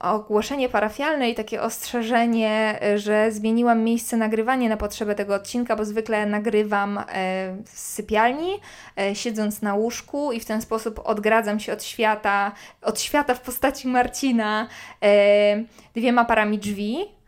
ogłoszenie 0.01 0.69
parafialne 0.69 1.31
i 1.31 1.35
takie 1.35 1.63
ostrzeżenie, 1.63 2.79
y, 2.95 2.99
że 2.99 3.33
zmieniłam 3.33 3.85
miejsce 3.85 4.17
nagrywania 4.17 4.69
na 4.69 4.77
potrzebę 4.77 5.15
tego 5.15 5.35
odcinka, 5.35 5.77
bo 5.77 5.85
zwykle 5.85 6.27
nagrywam 6.27 6.99
y, 6.99 7.03
w 7.65 7.79
sypialni, 7.79 8.53
y, 9.11 9.15
siedząc 9.15 9.63
na 9.63 9.75
łóżku 9.75 10.33
i 10.33 10.41
w 10.41 10.45
ten 10.45 10.63
sposób 10.63 11.01
odgradzam 11.05 11.61
się 11.61 11.73
od 11.73 11.85
świata, 11.85 12.53
od 12.83 13.01
świata 13.01 13.35
w 13.35 13.41
postaci 13.41 13.89
Marcina 13.89 14.69
y, 15.05 15.65
dwiema 15.95 16.25
parami 16.25 16.59
drzwi 16.59 17.20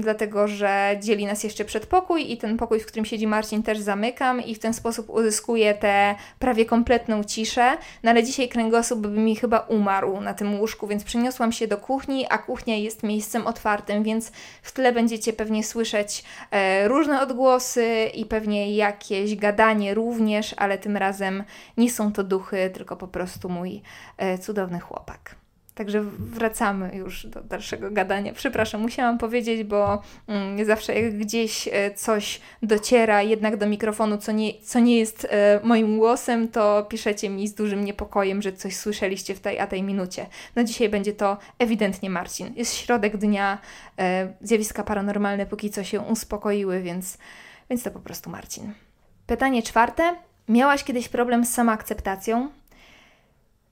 dlatego 0.00 0.48
że 0.48 0.96
dzieli 1.00 1.26
nas 1.26 1.44
jeszcze 1.44 1.64
przedpokój 1.64 2.32
i 2.32 2.36
ten 2.36 2.56
pokój, 2.56 2.80
w 2.80 2.86
którym 2.86 3.04
siedzi 3.04 3.26
Marcin 3.26 3.62
też 3.62 3.78
zamykam 3.78 4.40
i 4.40 4.54
w 4.54 4.58
ten 4.58 4.74
sposób 4.74 5.10
uzyskuję 5.10 5.74
tę 5.74 6.14
prawie 6.38 6.64
kompletną 6.64 7.24
ciszę, 7.24 7.76
no 8.02 8.10
ale 8.10 8.24
dzisiaj 8.24 8.48
kręgosłup 8.48 9.00
by 9.00 9.08
mi 9.08 9.36
chyba 9.36 9.58
umarł 9.58 10.20
na 10.20 10.34
tym 10.34 10.60
łóżku, 10.60 10.86
więc 10.86 11.04
przeniosłam 11.04 11.52
się 11.52 11.68
do 11.68 11.76
kuchni, 11.76 12.26
a 12.30 12.38
kuchnia 12.38 12.76
jest 12.76 13.02
miejscem 13.02 13.46
otwartym, 13.46 14.02
więc 14.02 14.32
w 14.62 14.72
tle 14.72 14.92
będziecie 14.92 15.32
pewnie 15.32 15.64
słyszeć 15.64 16.24
e, 16.50 16.88
różne 16.88 17.22
odgłosy 17.22 18.10
i 18.14 18.26
pewnie 18.26 18.76
jakieś 18.76 19.36
gadanie 19.36 19.94
również, 19.94 20.54
ale 20.56 20.78
tym 20.78 20.96
razem 20.96 21.44
nie 21.76 21.90
są 21.90 22.12
to 22.12 22.24
duchy, 22.24 22.70
tylko 22.74 22.96
po 22.96 23.08
prostu 23.08 23.48
mój 23.48 23.82
e, 24.16 24.38
cudowny 24.38 24.80
chłopak. 24.80 25.43
Także 25.74 26.00
wracamy 26.18 26.90
już 26.94 27.26
do 27.26 27.40
dalszego 27.40 27.90
gadania. 27.90 28.32
Przepraszam, 28.32 28.80
musiałam 28.80 29.18
powiedzieć, 29.18 29.64
bo 29.64 30.02
mm, 30.26 30.64
zawsze 30.64 31.00
jak 31.00 31.18
gdzieś 31.18 31.68
e, 31.72 31.94
coś 31.94 32.40
dociera 32.62 33.22
jednak 33.22 33.56
do 33.56 33.66
mikrofonu, 33.66 34.18
co 34.18 34.32
nie, 34.32 34.62
co 34.62 34.78
nie 34.78 34.98
jest 34.98 35.26
e, 35.30 35.60
moim 35.64 35.98
głosem, 35.98 36.48
to 36.48 36.86
piszecie 36.88 37.30
mi 37.30 37.48
z 37.48 37.54
dużym 37.54 37.84
niepokojem, 37.84 38.42
że 38.42 38.52
coś 38.52 38.76
słyszeliście 38.76 39.34
w 39.34 39.40
tej 39.40 39.60
a 39.60 39.66
tej 39.66 39.82
minucie. 39.82 40.26
No 40.56 40.64
dzisiaj 40.64 40.88
będzie 40.88 41.12
to 41.12 41.38
ewidentnie 41.58 42.10
Marcin. 42.10 42.52
Jest 42.56 42.74
środek 42.74 43.16
dnia, 43.16 43.58
e, 43.98 44.32
zjawiska 44.40 44.84
paranormalne 44.84 45.46
póki 45.46 45.70
co 45.70 45.84
się 45.84 46.00
uspokoiły, 46.00 46.82
więc, 46.82 47.18
więc 47.70 47.82
to 47.82 47.90
po 47.90 48.00
prostu 48.00 48.30
Marcin. 48.30 48.72
Pytanie 49.26 49.62
czwarte. 49.62 50.16
Miałaś 50.48 50.84
kiedyś 50.84 51.08
problem 51.08 51.44
z 51.44 51.52
samoakceptacją? 51.52 52.48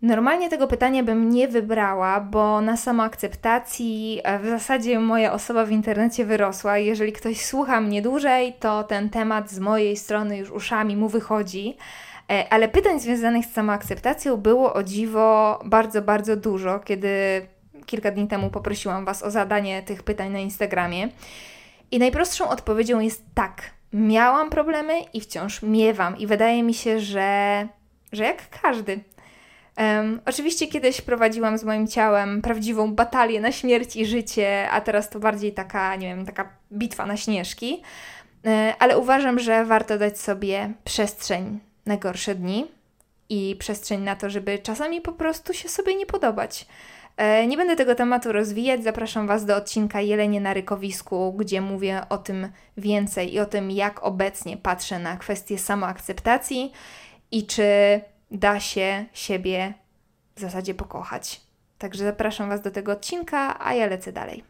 Normalnie 0.03 0.49
tego 0.49 0.67
pytania 0.67 1.03
bym 1.03 1.31
nie 1.31 1.49
wybrała, 1.49 2.21
bo 2.21 2.61
na 2.61 2.77
samoakceptacji 2.77 4.21
e, 4.25 4.39
w 4.39 4.47
zasadzie 4.47 5.01
moja 5.01 5.33
osoba 5.33 5.65
w 5.65 5.71
internecie 5.71 6.25
wyrosła. 6.25 6.79
Jeżeli 6.79 7.13
ktoś 7.13 7.45
słucha 7.45 7.81
mnie 7.81 8.03
dłużej, 8.03 8.53
to 8.61 8.85
ten 8.85 9.11
temat 9.11 9.51
z 9.51 9.59
mojej 9.59 9.97
strony 9.97 10.39
już 10.39 10.51
uszami 10.51 10.97
mu 10.97 11.09
wychodzi. 11.09 11.77
E, 12.31 12.53
ale 12.53 12.69
pytań 12.69 13.01
związanych 13.01 13.47
z 13.47 13.53
samoakceptacją 13.53 14.37
było 14.37 14.75
o 14.75 14.83
dziwo 14.83 15.59
bardzo, 15.65 16.03
bardzo 16.03 16.37
dużo, 16.37 16.79
kiedy 16.79 17.09
kilka 17.87 18.11
dni 18.11 18.29
temu 18.29 18.51
poprosiłam 18.51 19.05
Was 19.05 19.23
o 19.23 19.31
zadanie 19.31 19.83
tych 19.83 20.03
pytań 20.03 20.33
na 20.33 20.39
Instagramie. 20.39 21.09
I 21.91 21.99
najprostszą 21.99 22.49
odpowiedzią 22.49 23.01
jest 23.01 23.25
tak. 23.35 23.63
Miałam 23.93 24.51
problemy 24.51 25.01
i 25.13 25.21
wciąż 25.21 25.63
miewam, 25.63 26.19
i 26.19 26.27
wydaje 26.27 26.63
mi 26.63 26.75
się, 26.75 27.01
że, 27.01 27.69
że 28.13 28.25
jak 28.25 28.61
każdy, 28.63 29.01
Um, 29.79 30.21
oczywiście 30.27 30.67
kiedyś 30.67 31.01
prowadziłam 31.01 31.59
z 31.59 31.65
moim 31.65 31.89
ciałem 31.89 32.43
prawdziwą 32.43 32.95
batalię 32.95 33.41
na 33.41 33.53
śmierć 33.53 33.97
i 33.97 34.07
życie, 34.07 34.71
a 34.71 34.81
teraz 34.81 35.11
to 35.11 35.21
bardziej 35.21 35.53
taka, 35.53 35.97
nie 35.97 36.07
wiem, 36.07 36.27
taka 36.27 36.49
bitwa 36.73 37.07
na 37.07 37.17
śnieżki. 37.17 37.83
E, 38.47 38.75
ale 38.79 38.99
uważam, 38.99 39.39
że 39.39 39.65
warto 39.65 39.99
dać 39.99 40.21
sobie 40.21 40.73
przestrzeń 40.85 41.61
na 41.87 41.97
gorsze 41.97 42.35
dni 42.35 42.67
i 43.29 43.57
przestrzeń 43.59 44.01
na 44.03 44.17
to, 44.17 44.31
żeby 44.31 44.59
czasami 44.59 45.01
po 45.01 45.13
prostu 45.13 45.55
się 45.55 45.69
sobie 45.69 45.95
nie 45.95 46.07
podobać. 46.07 46.67
E, 47.17 47.47
nie 47.47 47.57
będę 47.57 47.77
tego 47.77 47.95
tematu 47.95 48.33
rozwijać. 48.33 48.85
Zapraszam 48.85 49.27
Was 49.27 49.45
do 49.45 49.57
odcinka 49.57 50.01
Jelenie 50.01 50.41
na 50.41 50.55
rykowisku, 50.55 51.33
gdzie 51.33 51.61
mówię 51.61 52.03
o 52.09 52.19
tym 52.19 52.49
więcej 52.77 53.35
i 53.35 53.41
o 53.41 53.47
tym, 53.47 53.71
jak 53.71 54.03
obecnie 54.03 54.57
patrzę 54.57 54.99
na 54.99 55.17
kwestię 55.17 55.59
samoakceptacji 55.59 56.73
i 57.31 57.47
czy 57.47 57.65
da 58.33 58.61
się 58.61 59.05
siebie 59.13 59.75
w 60.37 60.41
zasadzie 60.41 60.75
pokochać. 60.75 61.41
Także 61.79 62.05
zapraszam 62.05 62.49
Was 62.49 62.61
do 62.61 62.71
tego 62.71 62.93
odcinka, 62.93 63.67
a 63.67 63.75
ja 63.75 63.87
lecę 63.87 64.13
dalej. 64.13 64.45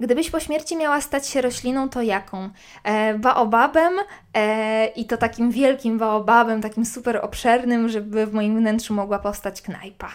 Gdybyś 0.00 0.30
po 0.30 0.40
śmierci 0.40 0.76
miała 0.76 1.00
stać 1.00 1.28
się 1.28 1.40
rośliną, 1.40 1.88
to 1.88 2.02
jaką? 2.02 2.50
E, 2.84 3.14
baobabem 3.14 3.92
e, 4.34 4.86
i 4.86 5.04
to 5.04 5.16
takim 5.16 5.50
wielkim 5.50 5.98
baobabem, 5.98 6.62
takim 6.62 6.84
super 6.84 7.20
obszernym, 7.22 7.88
żeby 7.88 8.26
w 8.26 8.32
moim 8.32 8.58
wnętrzu 8.58 8.94
mogła 8.94 9.18
powstać 9.18 9.62
knajpa. 9.62 10.08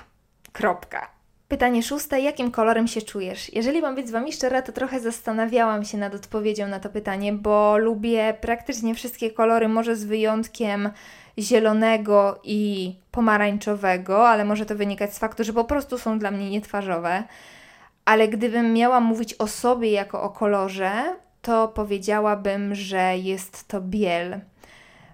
Kropka. 0.51 1.15
Pytanie 1.47 1.83
szóste. 1.83 2.21
Jakim 2.21 2.51
kolorem 2.51 2.87
się 2.87 3.01
czujesz? 3.01 3.53
Jeżeli 3.53 3.81
mam 3.81 3.95
być 3.95 4.07
z 4.07 4.11
Wami 4.11 4.33
szczera, 4.33 4.61
to 4.61 4.71
trochę 4.71 4.99
zastanawiałam 4.99 5.85
się 5.85 5.97
nad 5.97 6.15
odpowiedzią 6.15 6.67
na 6.67 6.79
to 6.79 6.89
pytanie, 6.89 7.33
bo 7.33 7.77
lubię 7.77 8.37
praktycznie 8.41 8.95
wszystkie 8.95 9.31
kolory, 9.31 9.67
może 9.67 9.95
z 9.95 10.05
wyjątkiem 10.05 10.89
zielonego 11.39 12.39
i 12.43 12.95
pomarańczowego, 13.11 14.29
ale 14.29 14.45
może 14.45 14.65
to 14.65 14.75
wynikać 14.75 15.13
z 15.13 15.19
faktu, 15.19 15.43
że 15.43 15.53
po 15.53 15.63
prostu 15.63 15.97
są 15.97 16.19
dla 16.19 16.31
mnie 16.31 16.49
nietwarzowe. 16.49 17.23
Ale 18.05 18.27
gdybym 18.27 18.73
miała 18.73 18.99
mówić 18.99 19.33
o 19.33 19.47
sobie 19.47 19.91
jako 19.91 20.21
o 20.21 20.29
kolorze, 20.29 21.15
to 21.41 21.67
powiedziałabym, 21.67 22.75
że 22.75 23.17
jest 23.17 23.67
to 23.67 23.81
biel, 23.81 24.39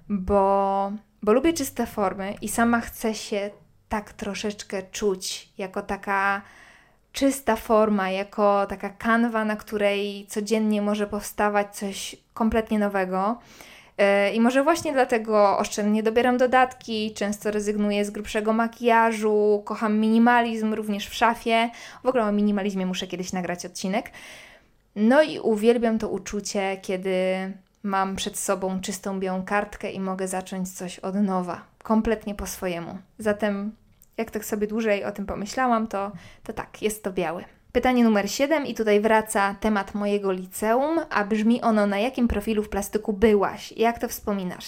bo, 0.09 0.91
bo 1.21 1.33
lubię 1.33 1.53
czyste 1.53 1.85
formy 1.85 2.35
i 2.41 2.49
sama 2.49 2.81
chcę 2.81 3.13
się 3.13 3.49
tak 3.89 4.13
troszeczkę 4.13 4.83
czuć 4.83 5.49
jako 5.57 5.81
taka 5.81 6.41
czysta 7.11 7.55
forma, 7.55 8.09
jako 8.09 8.65
taka 8.65 8.89
kanwa, 8.89 9.45
na 9.45 9.55
której 9.55 10.25
codziennie 10.29 10.81
może 10.81 11.07
powstawać 11.07 11.75
coś 11.75 12.15
kompletnie 12.33 12.79
nowego. 12.79 13.39
E, 14.01 14.33
I 14.33 14.39
może 14.39 14.63
właśnie 14.63 14.93
dlatego 14.93 15.57
oszczędnie 15.57 16.03
dobieram 16.03 16.37
dodatki, 16.37 17.13
często 17.13 17.51
rezygnuję 17.51 18.05
z 18.05 18.11
grubszego 18.11 18.53
makijażu, 18.53 19.61
kocham 19.65 19.99
minimalizm 19.99 20.73
również 20.73 21.07
w 21.07 21.13
szafie. 21.13 21.69
W 22.03 22.07
ogóle 22.07 22.23
o 22.23 22.31
minimalizmie 22.31 22.85
muszę 22.85 23.07
kiedyś 23.07 23.33
nagrać 23.33 23.65
odcinek. 23.65 24.11
No 24.95 25.21
i 25.23 25.39
uwielbiam 25.39 25.99
to 25.99 26.09
uczucie, 26.09 26.77
kiedy 26.81 27.15
mam 27.83 28.15
przed 28.15 28.37
sobą 28.37 28.81
czystą 28.81 29.19
białą 29.19 29.43
kartkę 29.43 29.91
i 29.91 29.99
mogę 29.99 30.27
zacząć 30.27 30.71
coś 30.73 30.99
od 30.99 31.15
nowa, 31.15 31.61
kompletnie 31.83 32.35
po 32.35 32.47
swojemu. 32.47 32.97
Zatem, 33.19 33.71
jak 34.17 34.31
tak 34.31 34.45
sobie 34.45 34.67
dłużej 34.67 35.03
o 35.03 35.11
tym 35.11 35.25
pomyślałam, 35.25 35.87
to, 35.87 36.11
to 36.43 36.53
tak, 36.53 36.81
jest 36.81 37.03
to 37.03 37.11
biały. 37.11 37.43
Pytanie 37.71 38.03
numer 38.03 38.31
7 38.31 38.67
i 38.67 38.73
tutaj 38.73 39.01
wraca 39.01 39.55
temat 39.59 39.95
mojego 39.95 40.31
liceum, 40.31 40.99
a 41.09 41.23
brzmi 41.23 41.61
ono 41.61 41.87
na 41.87 41.99
jakim 41.99 42.27
profilu 42.27 42.63
w 42.63 42.69
plastyku 42.69 43.13
byłaś? 43.13 43.71
Jak 43.71 43.99
to 43.99 44.07
wspominasz? 44.07 44.65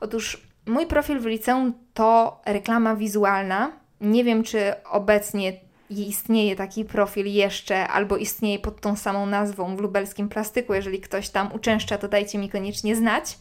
Otóż 0.00 0.42
mój 0.66 0.86
profil 0.86 1.20
w 1.20 1.26
liceum 1.26 1.72
to 1.94 2.40
reklama 2.46 2.96
wizualna. 2.96 3.72
Nie 4.00 4.24
wiem, 4.24 4.42
czy 4.42 4.72
obecnie 4.90 5.52
istnieje 5.90 6.56
taki 6.56 6.84
profil 6.84 7.26
jeszcze, 7.26 7.88
albo 7.88 8.16
istnieje 8.16 8.58
pod 8.58 8.80
tą 8.80 8.96
samą 8.96 9.26
nazwą 9.26 9.76
w 9.76 9.80
lubelskim 9.80 10.28
plastyku. 10.28 10.74
Jeżeli 10.74 11.00
ktoś 11.00 11.28
tam 11.28 11.52
uczęszcza, 11.52 11.98
to 11.98 12.08
dajcie 12.08 12.38
mi 12.38 12.48
koniecznie 12.48 12.96
znać. 12.96 13.38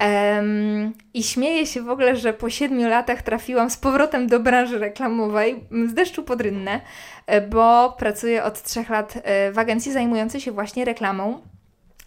Um, 0.00 0.92
I 1.14 1.22
śmieję 1.22 1.66
się 1.66 1.82
w 1.82 1.90
ogóle, 1.90 2.16
że 2.16 2.32
po 2.32 2.50
siedmiu 2.50 2.88
latach 2.88 3.22
trafiłam 3.22 3.70
z 3.70 3.76
powrotem 3.76 4.26
do 4.26 4.40
branży 4.40 4.78
reklamowej 4.78 5.64
z 5.86 5.94
deszczu 5.94 6.22
pod 6.22 6.40
rynnę, 6.40 6.80
e, 7.26 7.40
bo 7.40 7.94
pracuję 7.98 8.44
od 8.44 8.62
trzech 8.62 8.90
lat 8.90 9.18
e, 9.22 9.52
w 9.52 9.58
agencji 9.58 9.92
zajmującej 9.92 10.40
się 10.40 10.52
właśnie 10.52 10.84
reklamą. 10.84 11.40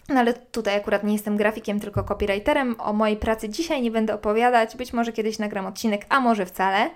No 0.09 0.19
ale 0.19 0.33
tutaj 0.33 0.75
akurat 0.75 1.03
nie 1.03 1.13
jestem 1.13 1.37
grafikiem, 1.37 1.79
tylko 1.79 2.03
copywriterem. 2.03 2.75
O 2.79 2.93
mojej 2.93 3.17
pracy 3.17 3.49
dzisiaj 3.49 3.81
nie 3.81 3.91
będę 3.91 4.13
opowiadać. 4.13 4.77
Być 4.77 4.93
może 4.93 5.11
kiedyś 5.13 5.39
nagram 5.39 5.65
odcinek, 5.65 6.05
a 6.09 6.19
może 6.19 6.45
wcale. 6.45 6.89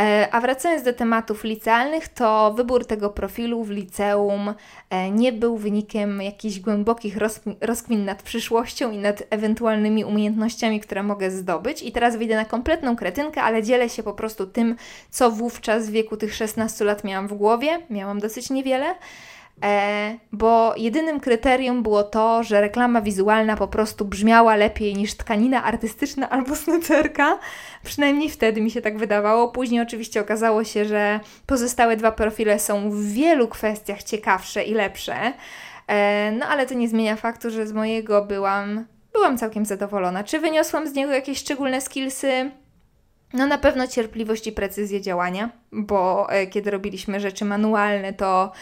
E, 0.00 0.28
a 0.32 0.40
wracając 0.40 0.82
do 0.82 0.92
tematów 0.92 1.44
licealnych, 1.44 2.08
to 2.08 2.54
wybór 2.56 2.86
tego 2.86 3.10
profilu 3.10 3.64
w 3.64 3.70
liceum 3.70 4.54
e, 4.90 5.10
nie 5.10 5.32
był 5.32 5.56
wynikiem 5.56 6.22
jakichś 6.22 6.58
głębokich 6.58 7.16
rozkmin 7.60 8.04
nad 8.04 8.22
przyszłością 8.22 8.90
i 8.90 8.98
nad 8.98 9.22
ewentualnymi 9.30 10.04
umiejętnościami, 10.04 10.80
które 10.80 11.02
mogę 11.02 11.30
zdobyć. 11.30 11.82
I 11.82 11.92
teraz 11.92 12.16
wyjdę 12.16 12.36
na 12.36 12.44
kompletną 12.44 12.96
kretynkę, 12.96 13.42
ale 13.42 13.62
dzielę 13.62 13.88
się 13.88 14.02
po 14.02 14.12
prostu 14.12 14.46
tym, 14.46 14.76
co 15.10 15.30
wówczas 15.30 15.86
w 15.86 15.90
wieku 15.90 16.16
tych 16.16 16.34
16 16.34 16.84
lat 16.84 17.04
miałam 17.04 17.28
w 17.28 17.34
głowie. 17.34 17.78
Miałam 17.90 18.20
dosyć 18.20 18.50
niewiele. 18.50 18.94
E, 19.62 20.18
bo 20.32 20.74
jedynym 20.76 21.20
kryterium 21.20 21.82
było 21.82 22.02
to, 22.02 22.42
że 22.42 22.60
reklama 22.60 23.00
wizualna 23.00 23.56
po 23.56 23.68
prostu 23.68 24.04
brzmiała 24.04 24.56
lepiej 24.56 24.94
niż 24.94 25.14
tkanina 25.14 25.64
artystyczna 25.64 26.30
albo 26.30 26.56
snecerka. 26.56 27.38
Przynajmniej 27.84 28.30
wtedy 28.30 28.60
mi 28.60 28.70
się 28.70 28.82
tak 28.82 28.98
wydawało. 28.98 29.48
Później 29.48 29.80
oczywiście 29.80 30.20
okazało 30.20 30.64
się, 30.64 30.84
że 30.84 31.20
pozostałe 31.46 31.96
dwa 31.96 32.12
profile 32.12 32.58
są 32.58 32.90
w 32.90 33.02
wielu 33.02 33.48
kwestiach 33.48 34.02
ciekawsze 34.02 34.64
i 34.64 34.74
lepsze. 34.74 35.32
E, 35.86 36.32
no 36.32 36.46
ale 36.46 36.66
to 36.66 36.74
nie 36.74 36.88
zmienia 36.88 37.16
faktu, 37.16 37.50
że 37.50 37.66
z 37.66 37.72
mojego 37.72 38.24
byłam, 38.24 38.86
byłam 39.12 39.38
całkiem 39.38 39.66
zadowolona. 39.66 40.24
Czy 40.24 40.38
wyniosłam 40.38 40.88
z 40.88 40.94
niego 40.94 41.12
jakieś 41.12 41.38
szczególne 41.38 41.80
skillsy? 41.80 42.50
No 43.32 43.46
na 43.46 43.58
pewno 43.58 43.86
cierpliwość 43.86 44.46
i 44.46 44.52
precyzję 44.52 45.00
działania, 45.00 45.50
bo 45.72 46.30
e, 46.30 46.46
kiedy 46.46 46.70
robiliśmy 46.70 47.20
rzeczy 47.20 47.44
manualne, 47.44 48.12
to 48.12 48.52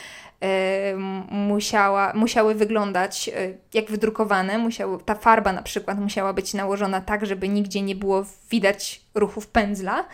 musiała, 1.30 2.12
musiały 2.14 2.54
wyglądać 2.54 3.28
e, 3.28 3.32
jak 3.74 3.90
wydrukowane, 3.90 4.58
musiały, 4.58 4.98
ta 5.04 5.14
farba 5.14 5.52
na 5.52 5.62
przykład 5.62 5.98
musiała 5.98 6.32
być 6.32 6.54
nałożona 6.54 7.00
tak, 7.00 7.26
żeby 7.26 7.48
nigdzie 7.48 7.82
nie 7.82 7.94
było 7.94 8.24
widać 8.50 9.04
ruchów 9.14 9.46
pędzla. 9.46 10.04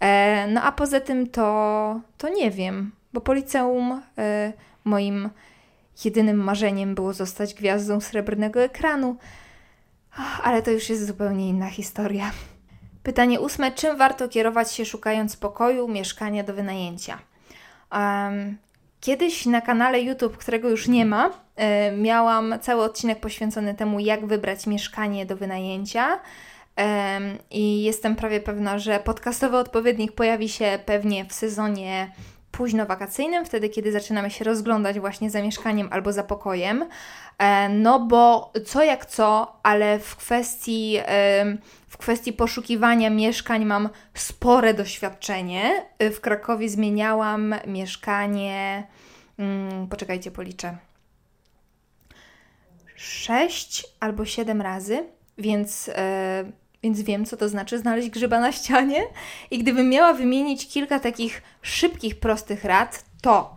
E, 0.00 0.46
no 0.46 0.62
a 0.62 0.72
poza 0.72 1.00
tym 1.00 1.26
to, 1.26 2.00
to 2.18 2.28
nie 2.28 2.50
wiem, 2.50 2.92
bo 3.12 3.20
po 3.20 3.32
liceum 3.32 4.02
e, 4.18 4.52
moim 4.84 5.30
jedynym 6.04 6.36
marzeniem 6.36 6.94
było 6.94 7.12
zostać 7.12 7.54
gwiazdą 7.54 8.00
srebrnego 8.00 8.62
ekranu, 8.62 9.16
ale 10.42 10.62
to 10.62 10.70
już 10.70 10.90
jest 10.90 11.06
zupełnie 11.06 11.48
inna 11.48 11.70
historia. 11.70 12.30
Pytanie 13.06 13.40
ósme. 13.40 13.72
Czym 13.72 13.96
warto 13.96 14.28
kierować 14.28 14.72
się 14.72 14.84
szukając 14.84 15.36
pokoju, 15.36 15.88
mieszkania 15.88 16.44
do 16.44 16.54
wynajęcia? 16.54 17.18
Um, 17.92 18.58
Kiedyś 19.00 19.46
na 19.46 19.60
kanale 19.60 20.00
YouTube, 20.00 20.36
którego 20.36 20.68
już 20.68 20.88
nie 20.88 21.06
ma, 21.06 21.30
e, 21.56 21.92
miałam 21.92 22.54
cały 22.60 22.82
odcinek 22.82 23.20
poświęcony 23.20 23.74
temu, 23.74 24.00
jak 24.00 24.26
wybrać 24.26 24.66
mieszkanie 24.66 25.26
do 25.26 25.36
wynajęcia. 25.36 26.20
I 27.50 27.82
jestem 27.82 28.16
prawie 28.16 28.40
pewna, 28.40 28.78
że 28.78 29.00
podcastowy 29.00 29.56
odpowiednik 29.56 30.12
pojawi 30.12 30.48
się 30.48 30.78
pewnie 30.86 31.24
w 31.24 31.32
sezonie 31.32 32.10
późno 32.56 32.86
wakacyjnym, 32.86 33.44
wtedy 33.44 33.68
kiedy 33.68 33.92
zaczynamy 33.92 34.30
się 34.30 34.44
rozglądać 34.44 35.00
właśnie 35.00 35.30
za 35.30 35.42
mieszkaniem 35.42 35.88
albo 35.90 36.12
za 36.12 36.22
pokojem. 36.24 36.84
E, 37.38 37.68
no 37.68 38.00
bo 38.00 38.52
co 38.66 38.84
jak 38.84 39.06
co, 39.06 39.56
ale 39.62 39.98
w 39.98 40.16
kwestii, 40.16 40.98
w 41.88 41.96
kwestii 41.96 42.32
poszukiwania 42.32 43.10
mieszkań 43.10 43.64
mam 43.64 43.88
spore 44.14 44.74
doświadczenie. 44.74 45.86
W 46.00 46.20
Krakowie 46.20 46.68
zmieniałam 46.68 47.54
mieszkanie, 47.66 48.86
hmm, 49.36 49.88
poczekajcie, 49.88 50.30
policzę. 50.30 50.76
Sześć 52.96 53.86
albo 54.00 54.24
siedem 54.24 54.62
razy, 54.62 55.04
więc, 55.38 55.90
e, 55.94 56.44
więc 56.82 57.02
wiem, 57.02 57.24
co 57.24 57.36
to 57.36 57.48
znaczy 57.48 57.78
znaleźć 57.78 58.10
grzyba 58.10 58.40
na 58.40 58.52
ścianie. 58.52 59.02
I 59.50 59.58
gdybym 59.58 59.88
miała 59.88 60.12
wymienić 60.12 60.68
kilka 60.68 61.00
takich 61.00 61.42
szybkich, 61.62 62.20
prostych 62.20 62.64
rad, 62.64 63.04
to 63.22 63.56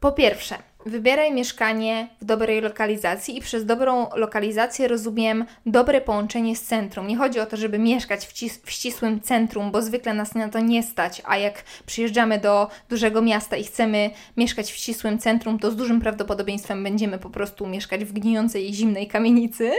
po 0.00 0.12
pierwsze, 0.12 0.58
Wybieraj 0.86 1.32
mieszkanie 1.32 2.08
w 2.20 2.24
dobrej 2.24 2.60
lokalizacji 2.60 3.38
i 3.38 3.40
przez 3.40 3.66
dobrą 3.66 4.06
lokalizację 4.16 4.88
rozumiem 4.88 5.44
dobre 5.66 6.00
połączenie 6.00 6.56
z 6.56 6.62
centrum. 6.62 7.06
Nie 7.06 7.16
chodzi 7.16 7.40
o 7.40 7.46
to, 7.46 7.56
żeby 7.56 7.78
mieszkać 7.78 8.26
w, 8.26 8.32
w, 8.64 8.70
ścisłym 8.70 9.20
centrum, 9.20 9.70
bo 9.70 9.82
zwykle 9.82 10.14
nas 10.14 10.34
na 10.34 10.48
to 10.48 10.60
nie 10.60 10.82
stać, 10.82 11.22
a 11.24 11.38
jak 11.38 11.62
przyjeżdżamy 11.86 12.38
do 12.38 12.68
dużego 12.88 13.22
miasta 13.22 13.56
i 13.56 13.64
chcemy 13.64 14.10
mieszkać 14.36 14.72
w 14.72 14.76
ścisłym 14.76 15.18
centrum, 15.18 15.58
to 15.58 15.70
z 15.70 15.76
dużym 15.76 16.00
prawdopodobieństwem 16.00 16.84
będziemy 16.84 17.18
po 17.18 17.30
prostu 17.30 17.66
mieszkać 17.66 18.04
w 18.04 18.12
gnijącej 18.12 18.74
zimnej 18.74 19.08
kamienicy. 19.08 19.70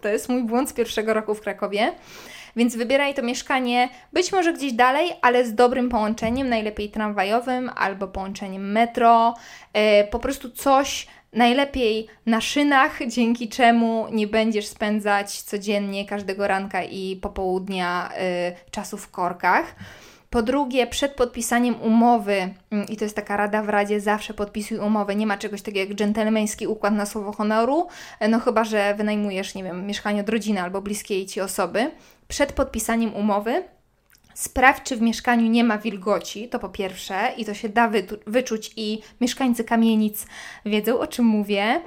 To 0.00 0.08
jest 0.08 0.28
mój 0.28 0.42
błąd 0.44 0.70
z 0.70 0.72
pierwszego 0.72 1.14
roku 1.14 1.34
w 1.34 1.40
Krakowie. 1.40 1.92
Więc 2.56 2.76
wybieraj 2.76 3.14
to 3.14 3.22
mieszkanie 3.22 3.88
być 4.12 4.32
może 4.32 4.52
gdzieś 4.52 4.72
dalej, 4.72 5.12
ale 5.22 5.44
z 5.44 5.54
dobrym 5.54 5.88
połączeniem, 5.88 6.48
najlepiej 6.48 6.90
tramwajowym 6.90 7.70
albo 7.76 8.08
połączeniem 8.08 8.72
metro, 8.72 9.34
yy, 9.74 9.80
po 10.10 10.18
prostu 10.18 10.50
coś 10.50 11.06
najlepiej 11.32 12.06
na 12.26 12.40
szynach, 12.40 12.98
dzięki 13.06 13.48
czemu 13.48 14.06
nie 14.10 14.26
będziesz 14.26 14.66
spędzać 14.66 15.42
codziennie 15.42 16.06
każdego 16.06 16.46
ranka 16.46 16.82
i 16.82 17.18
popołudnia 17.22 18.10
yy, 18.16 18.70
czasu 18.70 18.96
w 18.98 19.10
korkach. 19.10 19.74
Po 20.30 20.42
drugie, 20.42 20.86
przed 20.86 21.14
podpisaniem 21.14 21.80
umowy, 21.80 22.54
mm, 22.70 22.86
i 22.88 22.96
to 22.96 23.04
jest 23.04 23.16
taka 23.16 23.36
rada 23.36 23.62
w 23.62 23.68
Radzie, 23.68 24.00
zawsze 24.00 24.34
podpisuj 24.34 24.78
umowę. 24.78 25.14
Nie 25.14 25.26
ma 25.26 25.38
czegoś 25.38 25.62
takiego 25.62 25.90
jak 25.90 25.98
dżentelmeński 25.98 26.66
układ 26.66 26.94
na 26.94 27.06
słowo 27.06 27.32
honoru, 27.32 27.86
no 28.28 28.40
chyba, 28.40 28.64
że 28.64 28.94
wynajmujesz, 28.94 29.54
nie 29.54 29.64
wiem, 29.64 29.86
mieszkanie 29.86 30.20
od 30.20 30.28
rodziny 30.28 30.62
albo 30.62 30.82
bliskiej 30.82 31.26
ci 31.26 31.40
osoby 31.40 31.90
przed 32.32 32.52
podpisaniem 32.52 33.14
umowy 33.14 33.64
Sprawdź, 34.34 34.82
czy 34.82 34.96
w 34.96 35.00
mieszkaniu 35.00 35.46
nie 35.46 35.64
ma 35.64 35.78
wilgoci, 35.78 36.48
to 36.48 36.58
po 36.58 36.68
pierwsze, 36.68 37.32
i 37.36 37.44
to 37.44 37.54
się 37.54 37.68
da 37.68 37.90
wyczuć, 38.26 38.72
i 38.76 39.02
mieszkańcy 39.20 39.64
kamienic 39.64 40.26
wiedzą, 40.66 40.98
o 40.98 41.06
czym 41.06 41.24
mówię. 41.24 41.80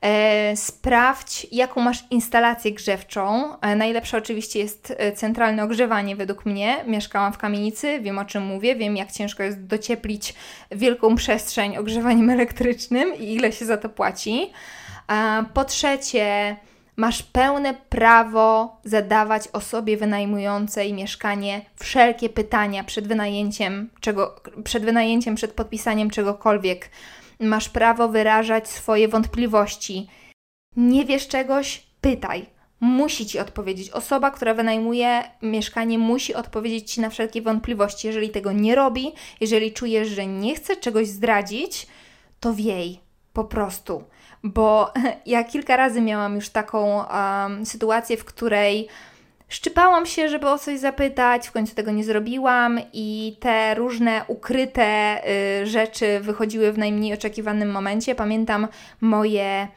E, 0.00 0.56
sprawdź, 0.56 1.46
jaką 1.52 1.80
masz 1.80 2.04
instalację 2.10 2.72
grzewczą. 2.72 3.56
E, 3.60 3.76
najlepsze 3.76 4.18
oczywiście 4.18 4.58
jest 4.58 4.94
e, 4.96 5.12
centralne 5.12 5.64
ogrzewanie, 5.64 6.16
według 6.16 6.46
mnie. 6.46 6.84
Mieszkałam 6.86 7.32
w 7.32 7.38
kamienicy, 7.38 8.00
wiem 8.00 8.18
o 8.18 8.24
czym 8.24 8.42
mówię, 8.42 8.76
wiem, 8.76 8.96
jak 8.96 9.12
ciężko 9.12 9.42
jest 9.42 9.66
docieplić 9.66 10.34
wielką 10.70 11.14
przestrzeń 11.14 11.76
ogrzewaniem 11.76 12.30
elektrycznym 12.38 13.14
i 13.16 13.34
ile 13.34 13.52
się 13.52 13.64
za 13.64 13.76
to 13.76 13.88
płaci. 13.88 14.52
E, 15.12 15.44
po 15.54 15.64
trzecie, 15.64 16.56
Masz 16.96 17.22
pełne 17.22 17.74
prawo 17.74 18.76
zadawać 18.84 19.48
osobie 19.48 19.96
wynajmującej 19.96 20.92
mieszkanie 20.92 21.64
wszelkie 21.76 22.28
pytania 22.28 22.84
przed 22.84 23.08
wynajęciem, 23.08 23.90
czego, 24.00 24.40
przed 24.64 24.84
wynajęciem, 24.84 25.34
przed 25.34 25.52
podpisaniem 25.52 26.10
czegokolwiek. 26.10 26.90
Masz 27.40 27.68
prawo 27.68 28.08
wyrażać 28.08 28.68
swoje 28.68 29.08
wątpliwości. 29.08 30.08
Nie 30.76 31.04
wiesz 31.04 31.28
czegoś? 31.28 31.82
Pytaj. 32.00 32.46
Musi 32.80 33.26
ci 33.26 33.38
odpowiedzieć. 33.38 33.90
Osoba, 33.90 34.30
która 34.30 34.54
wynajmuje 34.54 35.22
mieszkanie, 35.42 35.98
musi 35.98 36.34
odpowiedzieć 36.34 36.92
ci 36.92 37.00
na 37.00 37.10
wszelkie 37.10 37.42
wątpliwości. 37.42 38.06
Jeżeli 38.06 38.30
tego 38.30 38.52
nie 38.52 38.74
robi, 38.74 39.12
jeżeli 39.40 39.72
czujesz, 39.72 40.08
że 40.08 40.26
nie 40.26 40.54
chce 40.54 40.76
czegoś 40.76 41.08
zdradzić, 41.08 41.86
to 42.40 42.54
wiej. 42.54 43.00
Po 43.32 43.44
prostu 43.44 44.04
bo 44.44 44.92
ja 45.26 45.44
kilka 45.44 45.76
razy 45.76 46.00
miałam 46.00 46.34
już 46.34 46.48
taką 46.48 47.04
um, 47.04 47.66
sytuację, 47.66 48.16
w 48.16 48.24
której 48.24 48.88
szczypałam 49.48 50.06
się, 50.06 50.28
żeby 50.28 50.48
o 50.48 50.58
coś 50.58 50.78
zapytać, 50.78 51.48
w 51.48 51.52
końcu 51.52 51.74
tego 51.74 51.90
nie 51.90 52.04
zrobiłam 52.04 52.80
i 52.92 53.36
te 53.40 53.74
różne 53.74 54.24
ukryte 54.28 55.20
y, 55.62 55.66
rzeczy 55.66 56.20
wychodziły 56.20 56.72
w 56.72 56.78
najmniej 56.78 57.14
oczekiwanym 57.14 57.70
momencie. 57.70 58.14
Pamiętam 58.14 58.68
moje 59.00 59.68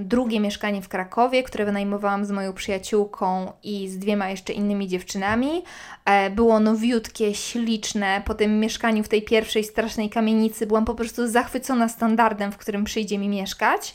drugie 0.00 0.40
mieszkanie 0.40 0.82
w 0.82 0.88
Krakowie, 0.88 1.42
które 1.42 1.64
wynajmowałam 1.64 2.24
z 2.24 2.30
moją 2.30 2.52
przyjaciółką 2.52 3.52
i 3.62 3.88
z 3.88 3.98
dwiema 3.98 4.30
jeszcze 4.30 4.52
innymi 4.52 4.88
dziewczynami. 4.88 5.62
E, 6.04 6.30
było 6.30 6.60
nowiutkie, 6.60 7.34
śliczne. 7.34 8.22
Po 8.24 8.34
tym 8.34 8.60
mieszkaniu 8.60 9.02
w 9.04 9.08
tej 9.08 9.22
pierwszej 9.22 9.64
strasznej 9.64 10.10
kamienicy 10.10 10.66
byłam 10.66 10.84
po 10.84 10.94
prostu 10.94 11.28
zachwycona 11.28 11.88
standardem, 11.88 12.52
w 12.52 12.58
którym 12.58 12.84
przyjdzie 12.84 13.18
mi 13.18 13.28
mieszkać. 13.28 13.94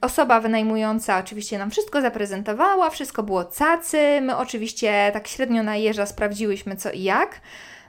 Osoba 0.00 0.40
wynajmująca 0.40 1.18
oczywiście 1.18 1.58
nam 1.58 1.70
wszystko 1.70 2.00
zaprezentowała, 2.00 2.90
wszystko 2.90 3.22
było 3.22 3.44
cacy. 3.44 4.20
My 4.20 4.36
oczywiście 4.36 5.10
tak 5.12 5.28
średnio 5.28 5.62
na 5.62 5.76
jeża 5.76 6.06
sprawdziłyśmy 6.06 6.76
co 6.76 6.90
i 6.90 7.02
jak. 7.02 7.40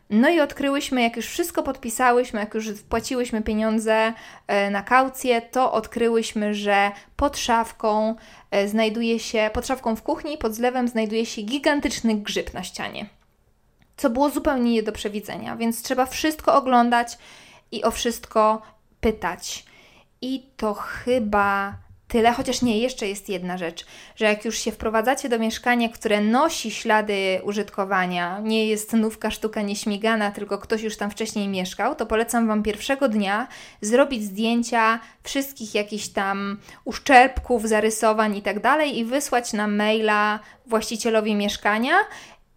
No 0.10 0.30
i 0.30 0.40
odkryłyśmy, 0.40 1.02
jak 1.02 1.16
już 1.16 1.26
wszystko 1.26 1.64
podpisałyśmy, 1.64 2.40
jak 2.40 2.54
już 2.54 2.70
wpłaciłyśmy 2.70 3.42
pieniądze 3.42 4.14
e, 4.48 4.70
na 4.70 4.82
kaucję, 4.82 5.42
to 5.42 5.72
odkryłyśmy, 5.72 6.54
że 6.54 6.92
pod 7.16 7.38
szafką 7.38 8.16
e, 8.52 8.68
znajduje 8.68 9.20
się, 9.20 9.50
pod 9.54 9.68
szafką 9.68 9.96
w 9.96 10.02
kuchni, 10.02 10.38
pod 10.38 10.56
zlewem 10.56 10.88
znajduje 10.88 11.26
się 11.26 11.42
gigantyczny 11.42 12.16
grzyb 12.16 12.54
na 12.54 12.64
ścianie. 12.64 13.06
Co 13.98 14.10
było 14.10 14.30
zupełnie 14.30 14.72
nie 14.72 14.84
do 14.84 14.92
przewidzenia, 14.92 15.56
więc 15.56 15.84
trzeba 15.84 16.06
wszystko 16.06 16.56
oglądać 16.56 17.18
i 17.72 17.84
o 17.84 17.92
wszystko 17.92 18.62
pytać. 19.02 19.66
I 20.22 20.46
to 20.58 20.74
chyba 20.74 21.74
tyle, 22.14 22.32
chociaż 22.32 22.62
nie, 22.62 22.80
jeszcze 22.80 23.08
jest 23.08 23.30
jedna 23.30 23.58
rzecz, 23.58 23.86
że 24.16 24.26
jak 24.26 24.46
już 24.46 24.58
się 24.58 24.72
wprowadzacie 24.72 25.30
do 25.30 25.40
mieszkania, 25.40 25.90
które 25.90 26.22
nosi 26.22 26.72
ślady 26.72 27.42
użytkowania, 27.44 28.40
nie 28.40 28.68
jest 28.68 28.94
nówka 28.94 29.32
sztuka 29.32 29.62
nieśmigana, 29.62 30.32
tylko 30.32 30.58
ktoś 30.58 30.82
już 30.82 30.98
tam 30.98 31.12
wcześniej 31.12 31.48
mieszkał, 31.48 31.96
to 31.96 32.06
polecam 32.06 32.48
Wam 32.48 32.64
pierwszego 32.64 33.10
dnia 33.10 33.48
zrobić 33.82 34.24
zdjęcia 34.24 35.00
wszystkich 35.24 35.76
jakichś 35.76 36.08
tam 36.08 36.58
uszczerbków, 36.86 37.68
zarysowań 37.68 38.38
i 38.38 38.42
tak 38.42 38.60
dalej 38.60 39.00
i 39.00 39.06
wysłać 39.06 39.54
na 39.54 39.68
maila 39.68 40.40
właścicielowi 40.66 41.36
mieszkania 41.36 41.94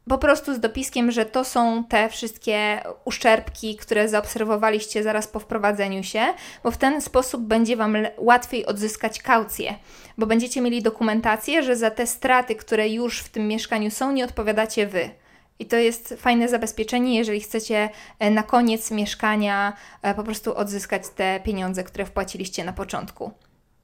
po 0.09 0.19
prostu 0.19 0.55
z 0.55 0.61
dopiskiem, 0.61 1.11
że 1.11 1.25
to 1.25 1.45
są 1.45 1.85
te 1.85 2.09
wszystkie 2.09 2.81
uszczerbki, 3.05 3.77
które 3.77 4.09
zaobserwowaliście 4.09 5.03
zaraz 5.03 5.27
po 5.27 5.41
wprowadzeniu 5.41 6.03
się, 6.03 6.25
bo 6.65 6.71
w 6.71 6.77
ten 6.77 7.01
sposób 7.01 7.43
będzie 7.43 7.77
Wam 7.77 7.97
łatwiej 8.19 8.67
odzyskać 8.67 9.23
kaucję, 9.23 9.75
bo 10.19 10.27
będziecie 10.27 10.61
mieli 10.61 10.83
dokumentację, 10.83 11.63
że 11.63 11.77
za 11.77 11.91
te 11.91 12.07
straty, 12.07 12.55
które 12.55 12.89
już 12.89 13.21
w 13.21 13.29
tym 13.29 13.49
mieszkaniu 13.49 13.91
są, 13.91 14.13
nie 14.13 14.25
odpowiadacie 14.25 14.87
Wy. 14.87 15.11
I 15.59 15.67
to 15.67 15.77
jest 15.77 16.15
fajne 16.19 16.49
zabezpieczenie, 16.49 17.19
jeżeli 17.19 17.41
chcecie 17.41 17.91
e, 18.19 18.31
na 18.31 18.43
koniec 18.43 18.91
mieszkania 18.91 19.73
e, 20.03 20.15
po 20.15 20.25
prostu 20.25 20.57
odzyskać 20.57 21.03
te 21.09 21.41
pieniądze, 21.41 21.85
które 21.85 22.07
wpłaciliście 22.07 22.65
na 22.65 22.73
początku. 22.73 23.33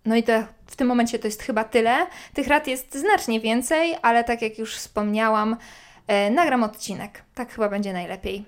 No 0.06 0.16
i 0.16 0.22
to 0.22 0.32
w 0.66 0.76
tym 0.76 0.88
momencie 0.88 1.18
to 1.18 1.28
jest 1.28 1.42
chyba 1.42 1.64
tyle. 1.64 2.06
Tych 2.34 2.48
rad 2.48 2.66
jest 2.66 2.94
znacznie 2.94 3.40
więcej, 3.40 3.96
ale 4.02 4.24
tak 4.24 4.42
jak 4.42 4.58
już 4.58 4.76
wspomniałam, 4.76 5.56
nagram 6.30 6.62
odcinek. 6.62 7.22
Tak 7.34 7.52
chyba 7.52 7.68
będzie 7.68 7.92
najlepiej. 7.92 8.44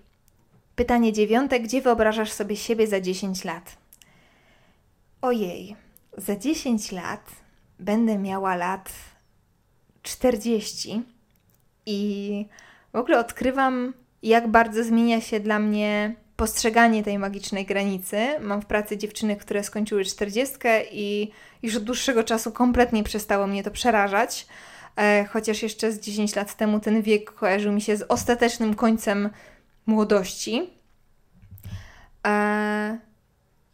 Pytanie 0.77 1.13
dziewiąte. 1.13 1.61
Gdzie 1.61 1.81
wyobrażasz 1.81 2.33
sobie 2.33 2.57
siebie 2.57 2.87
za 2.87 3.01
10 3.01 3.45
lat? 3.45 3.77
Ojej, 5.23 5.77
za 6.17 6.37
10 6.37 6.93
lat 6.93 7.31
będę 7.79 8.19
miała 8.19 8.57
lat 8.57 8.93
40 10.03 11.03
i 11.87 12.47
w 12.93 12.97
ogóle 12.97 13.19
odkrywam, 13.19 13.95
jak 14.23 14.49
bardzo 14.49 14.85
zmienia 14.85 15.21
się 15.21 15.41
dla 15.41 15.59
mnie 15.59 16.15
postrzeganie 16.37 17.03
tej 17.03 17.19
magicznej 17.19 17.67
granicy. 17.67 18.27
Mam 18.41 18.63
w 18.63 18.67
pracy 18.67 18.97
dziewczyny, 18.97 19.37
które 19.37 19.65
skończyły 19.65 20.05
40 20.05 20.55
i 20.93 21.31
już 21.63 21.77
od 21.77 21.85
dłuższego 21.85 22.25
czasu 22.25 22.53
kompletnie 22.53 23.05
przestało 23.05 23.47
mnie 23.47 23.63
to 23.63 23.71
przerażać. 23.71 24.47
E, 24.97 25.25
chociaż 25.25 25.63
jeszcze 25.63 25.93
z 25.93 26.01
10 26.01 26.37
lat 26.37 26.57
temu 26.57 26.81
ten 26.81 27.03
wiek 27.03 27.33
kojarzył 27.33 27.73
mi 27.73 27.81
się 27.81 27.97
z 27.97 28.03
ostatecznym 28.03 28.75
końcem 28.75 29.31
młodości. 29.87 30.71
E, 32.27 32.99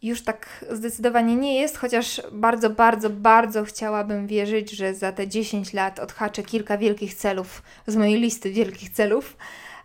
już 0.01 0.23
tak 0.23 0.65
zdecydowanie 0.71 1.35
nie 1.35 1.61
jest, 1.61 1.77
chociaż 1.77 2.21
bardzo, 2.31 2.69
bardzo, 2.69 3.09
bardzo 3.09 3.63
chciałabym 3.63 4.27
wierzyć, 4.27 4.71
że 4.71 4.93
za 4.93 5.11
te 5.11 5.27
10 5.27 5.73
lat 5.73 5.99
odhaczę 5.99 6.43
kilka 6.43 6.77
wielkich 6.77 7.13
celów 7.13 7.61
z 7.87 7.95
mojej 7.95 8.19
listy 8.19 8.51
wielkich 8.51 8.89
celów. 8.89 9.37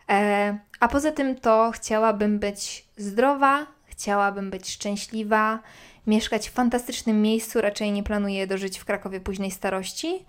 E, 0.09 0.59
a 0.81 0.89
poza 0.89 1.13
tym 1.13 1.37
to 1.37 1.71
chciałabym 1.75 2.39
być 2.39 2.87
zdrowa, 2.97 3.67
chciałabym 3.87 4.51
być 4.51 4.71
szczęśliwa, 4.71 5.59
mieszkać 6.07 6.49
w 6.49 6.53
fantastycznym 6.53 7.23
miejscu, 7.23 7.61
raczej 7.61 7.93
nie 7.93 8.03
planuję 8.03 8.47
dożyć 8.47 8.79
w 8.79 8.85
Krakowie 8.85 9.21
późnej 9.21 9.51
starości. 9.51 10.25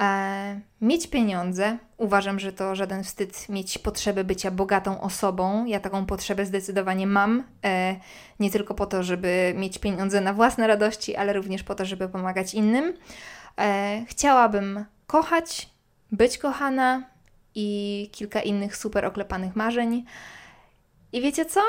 E, 0.00 0.60
mieć 0.80 1.06
pieniądze. 1.06 1.78
Uważam, 1.96 2.38
że 2.38 2.52
to 2.52 2.74
żaden 2.74 3.04
wstyd 3.04 3.48
mieć 3.48 3.78
potrzebę 3.78 4.24
bycia 4.24 4.50
bogatą 4.50 5.00
osobą. 5.00 5.64
Ja 5.64 5.80
taką 5.80 6.06
potrzebę 6.06 6.46
zdecydowanie 6.46 7.06
mam. 7.06 7.44
E, 7.64 7.96
nie 8.40 8.50
tylko 8.50 8.74
po 8.74 8.86
to, 8.86 9.02
żeby 9.02 9.54
mieć 9.56 9.78
pieniądze 9.78 10.20
na 10.20 10.32
własne 10.32 10.66
radości, 10.66 11.16
ale 11.16 11.32
również 11.32 11.62
po 11.62 11.74
to, 11.74 11.84
żeby 11.84 12.08
pomagać 12.08 12.54
innym. 12.54 12.94
E, 13.58 14.04
chciałabym 14.08 14.84
kochać, 15.06 15.70
być 16.12 16.38
kochana 16.38 17.02
i 17.54 18.08
kilka 18.12 18.40
innych 18.40 18.76
super 18.76 19.04
oklepanych 19.04 19.56
marzeń. 19.56 20.04
I 21.12 21.20
wiecie 21.20 21.46
co? 21.46 21.60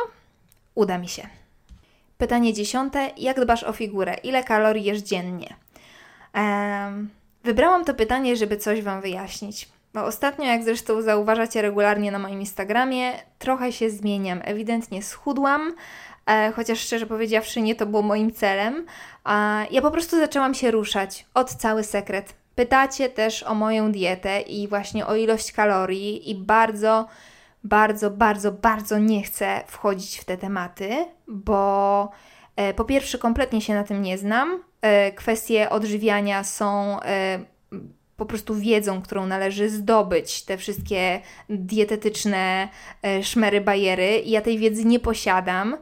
Uda 0.75 0.97
mi 0.97 1.07
się. 1.07 1.27
Pytanie 2.17 2.53
dziesiąte. 2.53 3.11
Jak 3.17 3.41
dbasz 3.41 3.63
o 3.63 3.73
figurę? 3.73 4.13
Ile 4.13 4.43
kalorii 4.43 4.83
jesz 4.83 4.99
dziennie? 4.99 5.55
Wybrałam 7.43 7.85
to 7.85 7.93
pytanie, 7.93 8.35
żeby 8.35 8.57
coś 8.57 8.81
Wam 8.81 9.01
wyjaśnić. 9.01 9.69
Bo 9.93 10.05
ostatnio, 10.05 10.45
jak 10.45 10.63
zresztą 10.63 11.01
zauważacie 11.01 11.61
regularnie 11.61 12.11
na 12.11 12.19
moim 12.19 12.39
Instagramie, 12.39 13.11
trochę 13.39 13.71
się 13.71 13.89
zmieniam. 13.89 14.41
Ewidentnie 14.43 15.03
schudłam, 15.03 15.73
e, 16.25 16.51
chociaż 16.55 16.79
szczerze 16.79 17.05
powiedziawszy, 17.05 17.61
nie 17.61 17.75
to 17.75 17.85
było 17.85 18.01
moim 18.01 18.31
celem. 18.31 18.85
Ja 19.71 19.81
po 19.81 19.91
prostu 19.91 20.19
zaczęłam 20.19 20.53
się 20.53 20.71
ruszać. 20.71 21.25
Od 21.33 21.49
cały 21.49 21.83
sekret. 21.83 22.33
Pytacie 22.55 23.09
też 23.09 23.43
o 23.43 23.55
moją 23.55 23.91
dietę 23.91 24.41
i 24.41 24.67
właśnie 24.67 25.07
o 25.07 25.15
ilość 25.15 25.51
kalorii, 25.51 26.31
i 26.31 26.35
bardzo, 26.35 27.07
bardzo, 27.63 28.11
bardzo, 28.11 28.51
bardzo 28.51 28.97
nie 28.97 29.23
chcę 29.23 29.63
wchodzić 29.67 30.17
w 30.17 30.25
te 30.25 30.37
tematy, 30.37 31.05
bo 31.27 32.11
e, 32.55 32.73
po 32.73 32.85
pierwsze, 32.85 33.17
kompletnie 33.17 33.61
się 33.61 33.73
na 33.73 33.83
tym 33.83 34.01
nie 34.01 34.17
znam. 34.17 34.63
E, 34.81 35.11
kwestie 35.11 35.69
odżywiania 35.69 36.43
są 36.43 36.99
e, 37.01 37.39
po 38.17 38.25
prostu 38.25 38.55
wiedzą, 38.55 39.01
którą 39.01 39.25
należy 39.27 39.69
zdobyć, 39.69 40.43
te 40.43 40.57
wszystkie 40.57 41.21
dietetyczne 41.49 42.69
e, 43.03 43.23
szmery, 43.23 43.61
bajery. 43.61 44.21
Ja 44.25 44.41
tej 44.41 44.57
wiedzy 44.57 44.85
nie 44.85 44.99
posiadam 44.99 45.77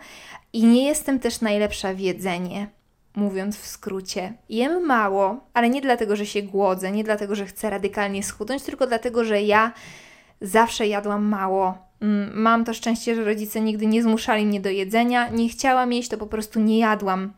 i 0.53 0.63
nie 0.63 0.85
jestem 0.85 1.19
też 1.19 1.41
najlepsza 1.41 1.93
w 1.93 1.99
jedzenie. 1.99 2.67
Mówiąc 3.15 3.57
w 3.57 3.67
skrócie, 3.67 4.33
jem 4.49 4.85
mało, 4.85 5.39
ale 5.53 5.69
nie 5.69 5.81
dlatego, 5.81 6.15
że 6.15 6.25
się 6.25 6.41
głodzę, 6.41 6.91
nie 6.91 7.03
dlatego, 7.03 7.35
że 7.35 7.45
chcę 7.45 7.69
radykalnie 7.69 8.23
schudnąć, 8.23 8.63
tylko 8.63 8.87
dlatego, 8.87 9.23
że 9.23 9.41
ja 9.41 9.71
zawsze 10.41 10.87
jadłam 10.87 11.25
mało. 11.25 11.77
Mm, 12.01 12.41
mam 12.41 12.65
to 12.65 12.73
szczęście, 12.73 13.15
że 13.15 13.23
rodzice 13.23 13.61
nigdy 13.61 13.85
nie 13.85 14.03
zmuszali 14.03 14.45
mnie 14.45 14.61
do 14.61 14.69
jedzenia. 14.69 15.29
Nie 15.29 15.49
chciałam 15.49 15.93
jeść, 15.93 16.09
to 16.09 16.17
po 16.17 16.27
prostu 16.27 16.59
nie 16.59 16.79
jadłam. 16.79 17.33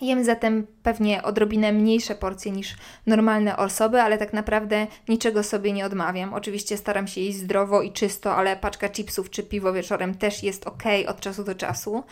Jem 0.00 0.24
zatem 0.24 0.66
pewnie 0.82 1.22
odrobinę 1.22 1.72
mniejsze 1.72 2.14
porcje 2.14 2.52
niż 2.52 2.76
normalne 3.06 3.56
osoby, 3.56 4.02
ale 4.02 4.18
tak 4.18 4.32
naprawdę 4.32 4.86
niczego 5.08 5.42
sobie 5.42 5.72
nie 5.72 5.86
odmawiam. 5.86 6.34
Oczywiście 6.34 6.76
staram 6.76 7.06
się 7.06 7.20
jeść 7.20 7.38
zdrowo 7.38 7.82
i 7.82 7.92
czysto, 7.92 8.36
ale 8.36 8.56
paczka 8.56 8.88
chipsów 8.88 9.30
czy 9.30 9.42
piwo 9.42 9.72
wieczorem 9.72 10.14
też 10.14 10.42
jest 10.42 10.66
ok 10.66 10.82
od 11.06 11.20
czasu 11.20 11.44
do 11.44 11.54
czasu. 11.54 12.04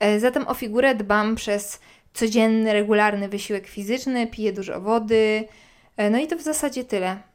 E, 0.00 0.20
zatem 0.20 0.48
o 0.48 0.54
figurę 0.54 0.94
dbam 0.94 1.34
przez 1.34 1.80
codzienny, 2.14 2.72
regularny 2.72 3.28
wysiłek 3.28 3.66
fizyczny, 3.66 4.26
piję 4.26 4.52
dużo 4.52 4.80
wody. 4.80 5.44
E, 5.96 6.10
no 6.10 6.18
i 6.18 6.26
to 6.26 6.36
w 6.36 6.42
zasadzie 6.42 6.84
tyle. 6.84 7.33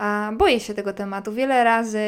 A 0.00 0.32
boję 0.36 0.60
się 0.60 0.74
tego 0.74 0.92
tematu. 0.92 1.32
Wiele 1.32 1.64
razy 1.64 2.00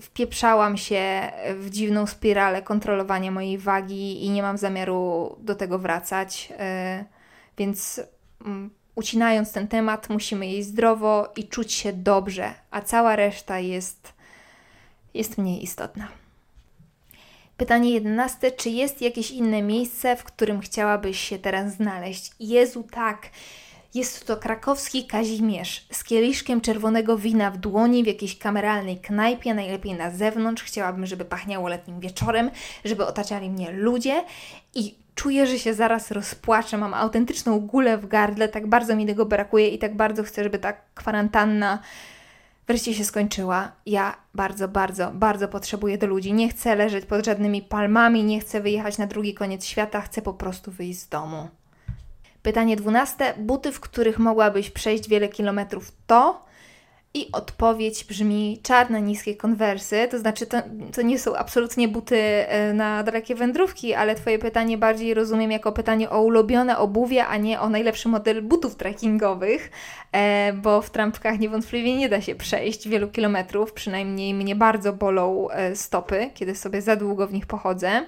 wpieprzałam 0.00 0.76
się 0.76 1.32
w 1.54 1.70
dziwną 1.70 2.06
spiralę 2.06 2.62
kontrolowania 2.62 3.30
mojej 3.30 3.58
wagi 3.58 4.24
i 4.24 4.30
nie 4.30 4.42
mam 4.42 4.58
zamiaru 4.58 5.36
do 5.40 5.54
tego 5.54 5.78
wracać. 5.78 6.52
E, 6.58 7.04
więc 7.58 8.00
mm, 8.44 8.70
ucinając 8.94 9.52
ten 9.52 9.68
temat, 9.68 10.08
musimy 10.10 10.46
jeść 10.46 10.68
zdrowo 10.68 11.32
i 11.36 11.48
czuć 11.48 11.72
się 11.72 11.92
dobrze, 11.92 12.54
a 12.70 12.80
cała 12.80 13.16
reszta 13.16 13.58
jest, 13.58 14.12
jest 15.14 15.38
mniej 15.38 15.62
istotna. 15.62 16.08
Pytanie 17.56 17.90
jedenaste. 17.90 18.50
Czy 18.50 18.70
jest 18.70 19.02
jakieś 19.02 19.30
inne 19.30 19.62
miejsce, 19.62 20.16
w 20.16 20.24
którym 20.24 20.60
chciałabyś 20.60 21.20
się 21.20 21.38
teraz 21.38 21.72
znaleźć? 21.72 22.30
Jezu, 22.40 22.84
tak. 22.90 23.30
Jest 23.94 24.26
to 24.26 24.36
krakowski 24.36 25.06
Kazimierz 25.06 25.86
z 25.92 26.04
kieliszkiem 26.04 26.60
czerwonego 26.60 27.18
wina 27.18 27.50
w 27.50 27.58
dłoni 27.58 28.04
w 28.04 28.06
jakiejś 28.06 28.38
kameralnej 28.38 28.98
knajpie, 28.98 29.54
najlepiej 29.54 29.94
na 29.94 30.10
zewnątrz. 30.10 30.62
Chciałabym, 30.62 31.06
żeby 31.06 31.24
pachniało 31.24 31.68
letnim 31.68 32.00
wieczorem, 32.00 32.50
żeby 32.84 33.06
otaczali 33.06 33.50
mnie 33.50 33.72
ludzie 33.72 34.24
i 34.74 34.94
czuję, 35.14 35.46
że 35.46 35.58
się 35.58 35.74
zaraz 35.74 36.10
rozpłaczę. 36.10 36.78
Mam 36.78 36.94
autentyczną 36.94 37.60
gulę 37.60 37.98
w 37.98 38.06
gardle, 38.06 38.48
tak 38.48 38.66
bardzo 38.66 38.96
mi 38.96 39.06
tego 39.06 39.26
brakuje 39.26 39.68
i 39.68 39.78
tak 39.78 39.96
bardzo 39.96 40.22
chcę, 40.22 40.44
żeby 40.44 40.58
ta 40.58 40.72
kwarantanna 40.94 41.78
wreszcie 42.66 42.94
się 42.94 43.04
skończyła. 43.04 43.72
Ja 43.86 44.16
bardzo, 44.34 44.68
bardzo, 44.68 45.10
bardzo 45.14 45.48
potrzebuję 45.48 45.98
do 45.98 46.06
ludzi. 46.06 46.32
Nie 46.32 46.48
chcę 46.48 46.76
leżeć 46.76 47.06
pod 47.06 47.24
żadnymi 47.24 47.62
palmami, 47.62 48.24
nie 48.24 48.40
chcę 48.40 48.60
wyjechać 48.60 48.98
na 48.98 49.06
drugi 49.06 49.34
koniec 49.34 49.64
świata, 49.64 50.00
chcę 50.00 50.22
po 50.22 50.34
prostu 50.34 50.70
wyjść 50.70 51.00
z 51.00 51.08
domu. 51.08 51.48
Pytanie 52.42 52.76
dwunaste. 52.76 53.34
Buty, 53.38 53.72
w 53.72 53.80
których 53.80 54.18
mogłabyś 54.18 54.70
przejść 54.70 55.08
wiele 55.08 55.28
kilometrów 55.28 55.92
to? 56.06 56.50
I 57.14 57.32
odpowiedź 57.32 58.04
brzmi 58.04 58.60
czarne, 58.62 59.02
niskie 59.02 59.36
konwersy, 59.36 60.08
to 60.10 60.18
znaczy 60.18 60.46
to, 60.46 60.56
to 60.92 61.02
nie 61.02 61.18
są 61.18 61.36
absolutnie 61.36 61.88
buty 61.88 62.16
e, 62.16 62.72
na 62.72 63.02
dalekie 63.02 63.34
wędrówki, 63.34 63.94
ale 63.94 64.14
Twoje 64.14 64.38
pytanie 64.38 64.78
bardziej 64.78 65.14
rozumiem 65.14 65.50
jako 65.50 65.72
pytanie 65.72 66.10
o 66.10 66.22
ulubione 66.22 66.78
obuwie, 66.78 67.26
a 67.26 67.36
nie 67.36 67.60
o 67.60 67.68
najlepszy 67.68 68.08
model 68.08 68.42
butów 68.42 68.76
trekkingowych, 68.76 69.70
e, 70.12 70.52
bo 70.52 70.82
w 70.82 70.90
trampkach 70.90 71.38
niewątpliwie 71.38 71.96
nie 71.96 72.08
da 72.08 72.20
się 72.20 72.34
przejść 72.34 72.88
wielu 72.88 73.08
kilometrów, 73.08 73.72
przynajmniej 73.72 74.34
mnie 74.34 74.56
bardzo 74.56 74.92
bolą 74.92 75.50
e, 75.50 75.76
stopy, 75.76 76.30
kiedy 76.34 76.54
sobie 76.54 76.82
za 76.82 76.96
długo 76.96 77.26
w 77.26 77.32
nich 77.32 77.46
pochodzę. 77.46 78.02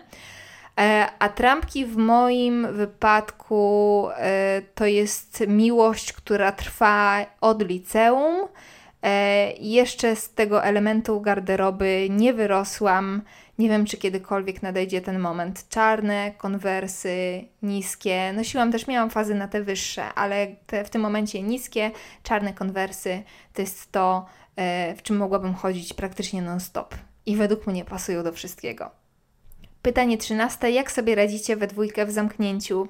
E, 0.80 1.08
a 1.18 1.28
trampki 1.28 1.86
w 1.86 1.96
moim 1.96 2.74
wypadku 2.74 4.08
e, 4.16 4.62
to 4.74 4.86
jest 4.86 5.44
miłość, 5.48 6.12
która 6.12 6.52
trwa 6.52 7.26
od 7.40 7.68
liceum. 7.68 8.48
E, 9.02 9.52
jeszcze 9.52 10.16
z 10.16 10.34
tego 10.34 10.64
elementu 10.64 11.20
garderoby 11.20 12.06
nie 12.10 12.34
wyrosłam. 12.34 13.22
Nie 13.58 13.68
wiem, 13.68 13.86
czy 13.86 13.96
kiedykolwiek 13.96 14.62
nadejdzie 14.62 15.00
ten 15.00 15.18
moment. 15.18 15.68
Czarne, 15.68 16.32
konwersy, 16.38 17.44
niskie. 17.62 18.32
Nosiłam 18.32 18.72
też, 18.72 18.86
miałam 18.86 19.10
fazy 19.10 19.34
na 19.34 19.48
te 19.48 19.62
wyższe, 19.62 20.14
ale 20.14 20.46
te, 20.66 20.84
w 20.84 20.90
tym 20.90 21.02
momencie 21.02 21.42
niskie, 21.42 21.90
czarne 22.22 22.52
konwersy 22.52 23.22
to 23.52 23.62
jest 23.62 23.92
to, 23.92 24.26
w 24.96 25.02
czym 25.02 25.16
mogłabym 25.16 25.54
chodzić 25.54 25.94
praktycznie 25.94 26.42
non-stop. 26.42 26.94
I 27.26 27.36
według 27.36 27.66
mnie 27.66 27.84
pasują 27.84 28.22
do 28.22 28.32
wszystkiego. 28.32 29.01
Pytanie 29.82 30.18
trzynaste. 30.18 30.70
Jak 30.70 30.92
sobie 30.92 31.14
radzicie 31.14 31.56
we 31.56 31.66
dwójkę 31.66 32.06
w 32.06 32.10
zamknięciu? 32.10 32.88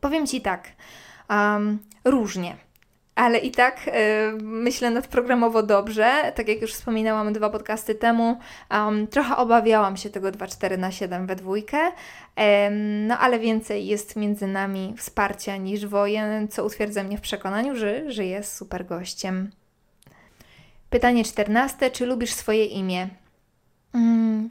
Powiem 0.00 0.26
Ci 0.26 0.40
tak. 0.40 0.68
Um, 1.30 1.78
różnie. 2.04 2.56
Ale 3.14 3.38
i 3.38 3.50
tak 3.50 3.88
y, 3.88 3.92
myślę 4.42 4.90
nadprogramowo 4.90 5.62
dobrze. 5.62 6.32
Tak 6.34 6.48
jak 6.48 6.62
już 6.62 6.72
wspominałam 6.72 7.32
dwa 7.32 7.50
podcasty 7.50 7.94
temu, 7.94 8.38
um, 8.70 9.06
trochę 9.06 9.36
obawiałam 9.36 9.96
się 9.96 10.10
tego 10.10 10.28
2-4 10.28 10.78
na 10.78 10.92
7 10.92 11.26
we 11.26 11.36
dwójkę. 11.36 11.78
Um, 11.78 13.06
no 13.06 13.18
ale 13.18 13.38
więcej 13.38 13.86
jest 13.86 14.16
między 14.16 14.46
nami 14.46 14.94
wsparcia 14.98 15.56
niż 15.56 15.86
wojen, 15.86 16.48
co 16.48 16.64
utwierdza 16.64 17.04
mnie 17.04 17.18
w 17.18 17.20
przekonaniu, 17.20 17.76
że, 17.76 18.12
że 18.12 18.24
jest 18.24 18.56
super 18.56 18.86
gościem. 18.86 19.50
Pytanie 20.90 21.24
14. 21.24 21.90
Czy 21.90 22.06
lubisz 22.06 22.32
swoje 22.32 22.64
imię? 22.64 23.08
Mm, 23.94 24.50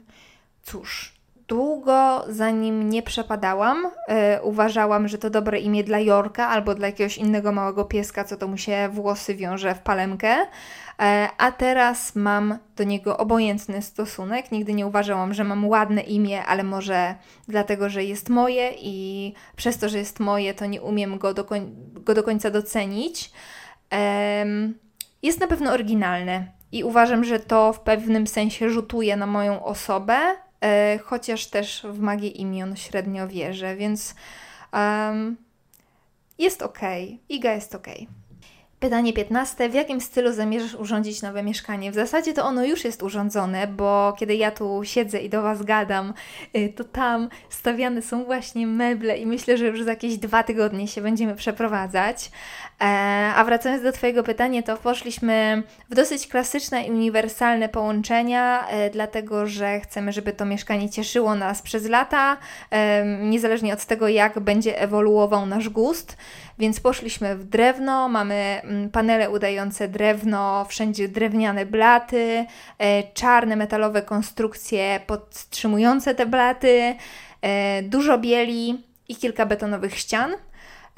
cóż, 0.62 1.13
długo 1.48 2.24
zanim 2.28 2.90
nie 2.90 3.02
przepadałam, 3.02 3.90
yy, 4.08 4.14
uważałam, 4.42 5.08
że 5.08 5.18
to 5.18 5.30
dobre 5.30 5.58
imię 5.58 5.84
dla 5.84 6.00
Jorka 6.00 6.48
albo 6.48 6.74
dla 6.74 6.86
jakiegoś 6.86 7.18
innego 7.18 7.52
małego 7.52 7.84
pieska, 7.84 8.24
co 8.24 8.36
to 8.36 8.48
mu 8.48 8.56
się 8.56 8.88
włosy 8.92 9.34
wiąże 9.34 9.74
w 9.74 9.78
palemkę. 9.78 10.36
Yy, 10.36 10.46
a 11.38 11.52
teraz 11.52 12.16
mam 12.16 12.58
do 12.76 12.84
niego 12.84 13.18
obojętny 13.18 13.82
stosunek. 13.82 14.52
Nigdy 14.52 14.74
nie 14.74 14.86
uważałam, 14.86 15.34
że 15.34 15.44
mam 15.44 15.68
ładne 15.68 16.00
imię, 16.00 16.44
ale 16.44 16.62
może 16.62 17.14
dlatego, 17.48 17.88
że 17.88 18.04
jest 18.04 18.28
moje 18.28 18.70
i 18.78 19.32
przez 19.56 19.78
to, 19.78 19.88
że 19.88 19.98
jest 19.98 20.20
moje, 20.20 20.54
to 20.54 20.66
nie 20.66 20.82
umiem 20.82 21.18
go 21.18 21.34
do, 21.34 21.44
koń 21.44 21.74
go 21.94 22.14
do 22.14 22.22
końca 22.22 22.50
docenić. 22.50 23.32
Yy, 23.92 23.98
jest 25.22 25.40
na 25.40 25.46
pewno 25.46 25.72
oryginalne 25.72 26.46
i 26.72 26.84
uważam, 26.84 27.24
że 27.24 27.38
to 27.38 27.72
w 27.72 27.80
pewnym 27.80 28.26
sensie 28.26 28.70
rzutuje 28.70 29.16
na 29.16 29.26
moją 29.26 29.64
osobę, 29.64 30.16
chociaż 31.04 31.46
też 31.46 31.86
w 31.90 31.98
magię 32.00 32.28
imion 32.28 32.76
średnio 32.76 33.28
wierzę, 33.28 33.76
więc 33.76 34.14
um, 34.72 35.36
jest 36.38 36.62
ok. 36.62 36.78
Iga 37.28 37.52
jest 37.52 37.74
ok. 37.74 37.86
Pytanie 38.84 39.12
15. 39.12 39.68
W 39.68 39.74
jakim 39.74 40.00
stylu 40.00 40.32
zamierzasz 40.32 40.74
urządzić 40.74 41.22
nowe 41.22 41.42
mieszkanie? 41.42 41.92
W 41.92 41.94
zasadzie 41.94 42.32
to 42.32 42.44
ono 42.44 42.64
już 42.64 42.84
jest 42.84 43.02
urządzone, 43.02 43.66
bo 43.66 44.14
kiedy 44.18 44.34
ja 44.34 44.50
tu 44.50 44.80
siedzę 44.84 45.20
i 45.20 45.28
do 45.28 45.42
Was 45.42 45.62
gadam, 45.62 46.14
y, 46.56 46.72
to 46.76 46.84
tam 46.84 47.28
stawiane 47.48 48.02
są 48.02 48.24
właśnie 48.24 48.66
meble 48.66 49.18
i 49.18 49.26
myślę, 49.26 49.58
że 49.58 49.66
już 49.66 49.82
za 49.82 49.90
jakieś 49.90 50.16
dwa 50.16 50.42
tygodnie 50.42 50.88
się 50.88 51.00
będziemy 51.00 51.34
przeprowadzać. 51.34 52.30
E, 52.84 53.34
a 53.34 53.44
wracając 53.44 53.82
do 53.82 53.92
Twojego 53.92 54.22
pytania, 54.22 54.62
to 54.62 54.76
poszliśmy 54.76 55.62
w 55.90 55.94
dosyć 55.94 56.28
klasyczne 56.28 56.84
i 56.84 56.90
uniwersalne 56.90 57.68
połączenia, 57.68 58.68
e, 58.68 58.90
dlatego 58.90 59.46
że 59.46 59.80
chcemy, 59.80 60.12
żeby 60.12 60.32
to 60.32 60.44
mieszkanie 60.44 60.90
cieszyło 60.90 61.34
nas 61.34 61.62
przez 61.62 61.88
lata, 61.88 62.36
e, 62.70 63.04
niezależnie 63.04 63.74
od 63.74 63.84
tego, 63.84 64.08
jak 64.08 64.40
będzie 64.40 64.80
ewoluował 64.80 65.46
nasz 65.46 65.68
gust. 65.68 66.16
Więc 66.58 66.80
poszliśmy 66.80 67.36
w 67.36 67.44
drewno, 67.44 68.08
mamy 68.08 68.60
mm, 68.62 68.90
panele 68.90 69.30
udające 69.30 69.88
drewno, 69.88 70.64
wszędzie 70.68 71.08
drewniane 71.08 71.66
blaty, 71.66 72.46
czarne 73.14 73.56
metalowe 73.56 74.02
konstrukcje 74.02 75.00
podtrzymujące 75.06 76.14
te 76.14 76.26
blaty, 76.26 76.94
dużo 77.82 78.18
bieli 78.18 78.84
i 79.08 79.16
kilka 79.16 79.46
betonowych 79.46 79.98
ścian. 79.98 80.36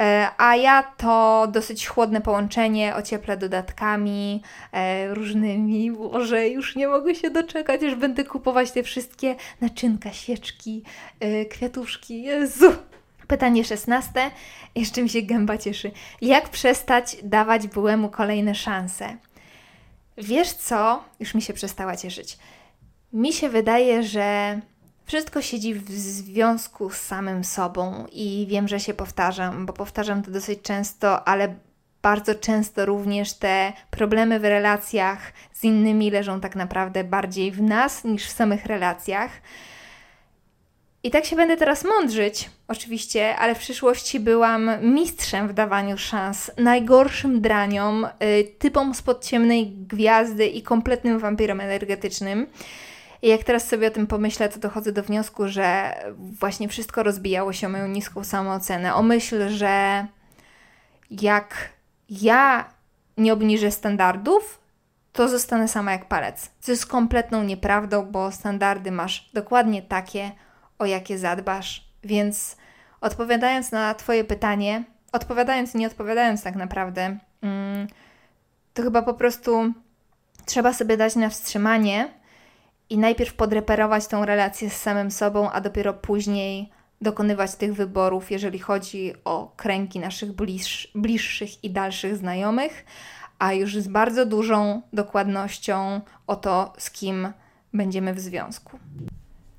E, 0.01 0.31
a 0.39 0.57
ja 0.57 0.83
to 0.83 1.47
dosyć 1.53 1.87
chłodne 1.87 2.21
połączenie 2.21 2.95
ocieplę 2.97 3.37
dodatkami 3.37 4.43
e, 4.73 5.15
różnymi. 5.15 5.93
Boże, 5.93 6.49
już 6.49 6.77
nie 6.77 6.89
mogę 6.89 7.15
się 7.15 7.31
doczekać, 7.31 7.83
już 7.83 7.95
będę 7.95 8.25
kupować 8.25 8.71
te 8.71 8.83
wszystkie 8.83 9.37
naczynka, 9.61 10.13
świeczki, 10.13 10.83
e, 11.21 11.45
kwiatuszki. 11.45 12.23
Jezu! 12.23 12.73
Pytanie 13.27 13.65
szesnaste. 13.65 14.31
Jeszcze 14.75 15.03
mi 15.03 15.09
się 15.09 15.23
gęba 15.23 15.59
cieszy. 15.59 15.91
Jak 16.21 16.49
przestać 16.49 17.17
dawać 17.23 17.67
byłemu 17.67 18.09
kolejne 18.09 18.55
szanse? 18.55 19.17
Wiesz 20.19 20.53
co? 20.53 21.05
Już 21.21 21.35
mi 21.35 21.43
się 21.43 21.53
przestała 21.53 21.97
cieszyć. 21.97 22.39
Mi 23.13 23.33
się 23.33 23.49
wydaje, 23.49 24.03
że 24.03 24.61
wszystko 25.07 25.43
siedzi 25.43 25.75
w 25.75 25.91
związku 25.91 26.91
z 26.91 26.97
samym 26.97 27.45
sobą 27.45 28.07
i 28.13 28.47
wiem, 28.51 28.69
że 28.69 28.81
się 28.81 28.95
powtarzam, 28.95 29.67
bo 29.67 29.73
powtarzam 29.73 30.23
to 30.23 30.31
dosyć 30.31 30.63
często, 30.63 31.29
ale 31.29 31.55
bardzo 32.03 32.35
często 32.35 32.87
również 32.87 33.35
te 33.35 33.73
problemy 33.91 34.41
w 34.41 34.45
relacjach 34.45 35.33
z 35.53 35.65
innymi 35.65 36.11
leżą 36.11 36.41
tak 36.41 36.57
naprawdę 36.57 37.05
bardziej 37.05 37.53
w 37.53 37.63
nas 37.63 38.05
niż 38.05 38.27
w 38.27 38.33
samych 38.33 38.67
relacjach. 38.67 39.31
I 41.03 41.11
tak 41.11 41.25
się 41.25 41.37
będę 41.37 41.57
teraz 41.57 41.85
mądrzyć, 41.85 42.51
oczywiście, 42.69 43.37
ale 43.37 43.55
w 43.55 43.59
przyszłości 43.59 44.21
byłam 44.21 44.71
mistrzem 44.83 45.49
w 45.49 45.53
dawaniu 45.53 45.99
szans 45.99 46.51
najgorszym 46.59 47.41
draniom, 47.41 48.05
y, 48.05 48.55
typom 48.59 48.95
spod 48.95 49.25
ciemnej 49.25 49.71
gwiazdy 49.71 50.47
i 50.47 50.63
kompletnym 50.63 51.19
wampirem 51.19 51.61
energetycznym. 51.61 52.47
I 53.23 53.29
jak 53.29 53.45
teraz 53.45 53.69
sobie 53.69 53.89
o 53.89 53.91
tym 53.91 54.07
pomyślę, 54.07 54.49
to 54.49 54.59
dochodzę 54.59 54.93
do 54.93 55.03
wniosku, 55.03 55.49
że 55.49 55.95
właśnie 56.17 56.69
wszystko 56.69 57.03
rozbijało 57.03 57.53
się 57.53 57.67
o 57.67 57.71
moją 57.71 57.89
niską 57.89 58.25
samoocenę. 58.25 58.95
O 58.95 59.03
myśl, 59.03 59.49
że 59.49 60.07
jak 61.11 61.55
ja 62.11 62.71
nie 63.17 63.33
obniżę 63.33 63.71
standardów, 63.71 64.61
to 65.13 65.29
zostanę 65.29 65.69
sama 65.69 65.93
jak 65.93 66.09
palec. 66.09 66.51
Co 66.61 66.73
jest 66.73 66.87
kompletną 66.87 67.43
nieprawdą, 67.45 68.07
bo 68.07 68.33
standardy 68.33 68.93
masz 68.93 69.31
dokładnie 69.35 69.83
takie, 69.83 70.33
o 70.79 70.87
jakie 70.87 71.19
zadbasz. 71.19 71.89
Więc 72.05 72.57
odpowiadając 73.01 73.73
na 73.73 73.95
Twoje 73.95 74.25
pytanie, 74.25 74.85
odpowiadając 75.13 75.75
i 75.75 75.79
nie 75.79 75.87
odpowiadając 75.87 76.43
tak 76.43 76.57
naprawdę, 76.57 77.19
mm, 77.43 77.87
to 78.75 78.83
chyba 78.83 79.03
po 79.03 79.15
prostu 79.15 79.73
trzeba 80.45 80.73
sobie 80.73 80.97
dać 80.97 81.17
na 81.17 81.29
wstrzymanie 81.29 82.09
i 82.91 82.99
najpierw 82.99 83.35
podreperować 83.35 84.07
tą 84.07 84.25
relację 84.25 84.71
z 84.71 84.77
samym 84.77 85.11
sobą, 85.11 85.51
a 85.51 85.61
dopiero 85.61 85.95
później 85.95 86.71
dokonywać 87.01 87.55
tych 87.55 87.75
wyborów, 87.75 88.31
jeżeli 88.31 88.59
chodzi 88.59 89.13
o 89.25 89.53
kręgi 89.57 89.99
naszych 89.99 90.33
bliż, 90.33 90.91
bliższych 90.95 91.65
i 91.65 91.71
dalszych 91.71 92.17
znajomych, 92.17 92.85
a 93.39 93.53
już 93.53 93.77
z 93.77 93.89
bardzo 93.89 94.27
dużą 94.27 94.83
dokładnością 94.93 96.01
o 96.27 96.37
to, 96.37 96.73
z 96.79 96.91
kim 96.91 97.33
będziemy 97.73 98.15
w 98.15 98.21
związku. 98.21 98.79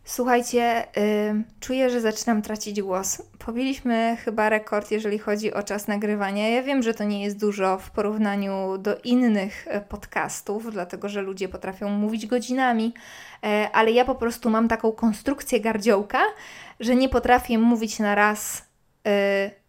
Słuchajcie, 0.10 0.88
yy, 0.96 1.44
czuję, 1.60 1.90
że 1.90 2.02
zaczynam 2.02 2.42
tracić 2.42 2.82
głos. 2.82 3.22
Pobiliśmy 3.40 4.18
chyba 4.26 4.50
rekord, 4.50 4.92
jeżeli 4.92 5.20
chodzi 5.20 5.54
o 5.54 5.64
czas 5.64 5.88
nagrywania. 5.88 6.50
Ja 6.50 6.64
wiem, 6.64 6.84
że 6.84 6.94
to 6.94 7.04
nie 7.04 7.24
jest 7.24 7.40
dużo 7.40 7.78
w 7.78 7.92
porównaniu 7.92 8.78
do 8.78 8.98
innych 9.04 9.68
e, 9.68 9.82
podcastów, 9.82 10.72
dlatego 10.72 11.10
że 11.10 11.22
ludzie 11.22 11.50
potrafią 11.50 11.90
mówić 11.90 12.26
godzinami, 12.26 12.94
yy, 13.44 13.50
ale 13.74 13.92
ja 13.92 14.06
po 14.06 14.16
prostu 14.16 14.50
mam 14.50 14.68
taką 14.68 14.92
konstrukcję 14.92 15.60
gardziołka, 15.60 16.20
że 16.80 16.96
nie 16.96 17.10
potrafię 17.10 17.58
mówić 17.58 18.00
na 18.00 18.16
raz 18.16 18.66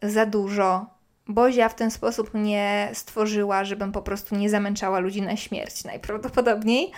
yy, 0.02 0.10
za 0.10 0.26
dużo. 0.26 0.86
Bozia 1.28 1.68
w 1.68 1.74
ten 1.74 1.90
sposób 1.90 2.34
mnie 2.34 2.90
stworzyła, 2.92 3.64
żebym 3.64 3.92
po 3.92 4.02
prostu 4.02 4.36
nie 4.36 4.50
zamęczała 4.50 4.98
ludzi 4.98 5.22
na 5.22 5.36
śmierć 5.36 5.84
najprawdopodobniej. 5.84 6.92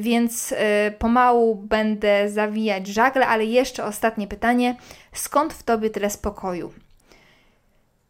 Więc 0.00 0.52
y, 0.52 0.56
pomału 0.98 1.54
będę 1.54 2.30
zawijać 2.30 2.86
żagle, 2.86 3.26
ale 3.26 3.44
jeszcze 3.44 3.84
ostatnie 3.84 4.26
pytanie. 4.26 4.76
Skąd 5.12 5.52
w 5.52 5.62
tobie 5.62 5.90
tyle 5.90 6.10
spokoju? 6.10 6.72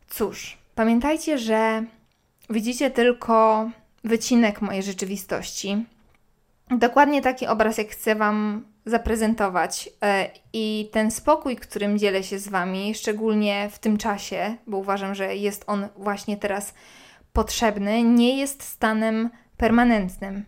Cóż, 0.08 0.58
pamiętajcie, 0.74 1.38
że 1.38 1.85
widzicie 2.50 2.90
tylko 2.90 3.70
wycinek 4.04 4.62
mojej 4.62 4.82
rzeczywistości. 4.82 5.85
Dokładnie 6.70 7.22
taki 7.22 7.46
obraz, 7.46 7.78
jak 7.78 7.88
chcę 7.88 8.14
Wam 8.14 8.64
zaprezentować. 8.87 9.90
E, 10.02 10.30
I 10.52 10.88
ten 10.92 11.11
spokój, 11.11 11.56
którym 11.56 11.98
dzielę 11.98 12.22
się 12.22 12.38
z 12.38 12.48
Wami, 12.48 12.94
szczególnie 12.94 13.68
w 13.72 13.78
tym 13.78 13.96
czasie, 13.98 14.56
bo 14.66 14.76
uważam, 14.78 15.14
że 15.14 15.37
jest 15.37 15.64
on 15.66 15.88
właśnie 15.96 16.37
teraz 16.37 16.74
potrzebny, 17.32 18.02
nie 18.02 18.38
jest 18.38 18.62
stanem 18.62 19.30
permanentnym. 19.56 20.44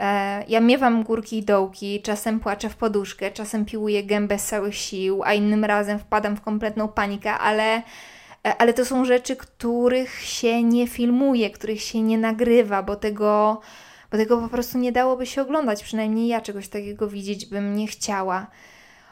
E, 0.00 0.44
ja 0.48 0.60
miewam 0.60 1.02
górki 1.02 1.38
i 1.38 1.42
dołki, 1.42 2.02
czasem 2.02 2.40
płaczę 2.40 2.68
w 2.68 2.76
poduszkę, 2.76 3.30
czasem 3.30 3.64
piłuję 3.64 4.04
gębę 4.04 4.38
z 4.38 4.46
całych 4.46 4.74
sił, 4.74 5.22
a 5.24 5.34
innym 5.34 5.64
razem 5.64 5.98
wpadam 5.98 6.36
w 6.36 6.40
kompletną 6.40 6.88
panikę, 6.88 7.32
ale, 7.32 7.76
e, 7.76 7.82
ale 8.58 8.72
to 8.72 8.84
są 8.84 9.04
rzeczy, 9.04 9.36
których 9.36 10.20
się 10.20 10.62
nie 10.62 10.88
filmuje, 10.88 11.50
których 11.50 11.80
się 11.80 12.02
nie 12.02 12.18
nagrywa, 12.18 12.82
bo 12.82 12.96
tego, 12.96 13.60
bo 14.12 14.18
tego 14.18 14.38
po 14.38 14.48
prostu 14.48 14.78
nie 14.78 14.92
dałoby 14.92 15.26
się 15.26 15.42
oglądać. 15.42 15.82
Przynajmniej 15.82 16.28
ja 16.28 16.40
czegoś 16.40 16.68
takiego 16.68 17.08
widzieć 17.08 17.46
bym 17.46 17.76
nie 17.76 17.86
chciała. 17.86 18.46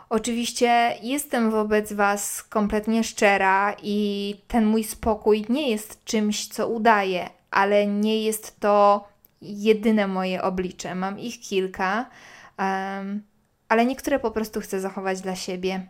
Oczywiście 0.09 0.97
jestem 1.03 1.51
wobec 1.51 1.93
Was 1.93 2.43
kompletnie 2.43 3.05
szczera 3.05 3.77
i 3.83 4.37
ten 4.49 4.67
mój 4.67 4.85
spokój 4.85 5.47
nie 5.49 5.71
jest 5.71 6.05
czymś, 6.05 6.49
co 6.49 6.69
udaję, 6.69 7.31
ale 7.51 7.87
nie 7.87 8.23
jest 8.23 8.61
to 8.61 9.05
jedyne 9.45 10.07
moje 10.07 10.43
oblicze. 10.43 10.95
Mam 10.95 11.19
ich 11.19 11.41
kilka, 11.41 12.11
um, 12.59 13.23
ale 13.69 13.87
niektóre 13.87 14.19
po 14.19 14.31
prostu 14.31 14.61
chcę 14.61 14.81
zachować 14.81 15.21
dla 15.21 15.37
siebie. 15.37 15.87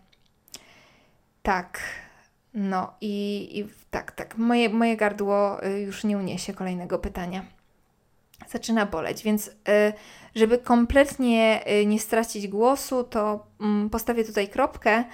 Tak. 1.42 1.80
No 2.54 2.94
i, 3.00 3.48
i 3.58 3.68
tak, 3.90 4.12
tak. 4.12 4.38
Moje, 4.38 4.68
moje 4.68 4.96
gardło 4.96 5.66
y, 5.66 5.80
już 5.80 6.04
nie 6.04 6.18
uniesie 6.18 6.54
kolejnego 6.54 6.98
pytania. 6.98 7.44
Zaczyna 8.48 8.86
boleć, 8.86 9.22
więc 9.22 9.48
y, 9.48 9.52
żeby 10.34 10.58
kompletnie 10.58 11.60
y, 11.80 11.86
nie 11.86 12.00
stracić 12.00 12.48
głosu, 12.48 13.04
to 13.04 13.46
mm, 13.60 13.90
postawię 13.90 14.24
tutaj 14.24 14.48
kropkę, 14.48 15.04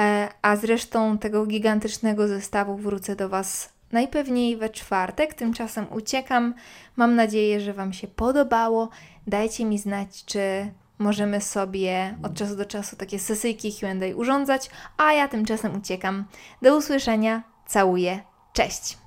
e, 0.00 0.28
a 0.42 0.56
zresztą 0.56 1.18
tego 1.18 1.46
gigantycznego 1.46 2.28
zestawu 2.28 2.76
wrócę 2.76 3.16
do 3.16 3.28
Was 3.28 3.72
najpewniej 3.92 4.56
we 4.56 4.70
czwartek. 4.70 5.34
Tymczasem 5.34 5.86
uciekam. 5.92 6.54
Mam 6.96 7.14
nadzieję, 7.14 7.60
że 7.60 7.72
Wam 7.72 7.92
się 7.92 8.08
podobało. 8.08 8.88
Dajcie 9.26 9.64
mi 9.64 9.78
znać, 9.78 10.24
czy 10.24 10.72
możemy 10.98 11.40
sobie 11.40 12.18
od 12.22 12.34
czasu 12.34 12.56
do 12.56 12.64
czasu 12.64 12.96
takie 12.96 13.18
sesyjki 13.18 13.72
QA 13.80 14.16
urządzać, 14.16 14.70
a 14.96 15.12
ja 15.12 15.28
tymczasem 15.28 15.76
uciekam. 15.76 16.24
Do 16.62 16.76
usłyszenia. 16.76 17.42
Całuję. 17.66 18.20
Cześć! 18.52 19.01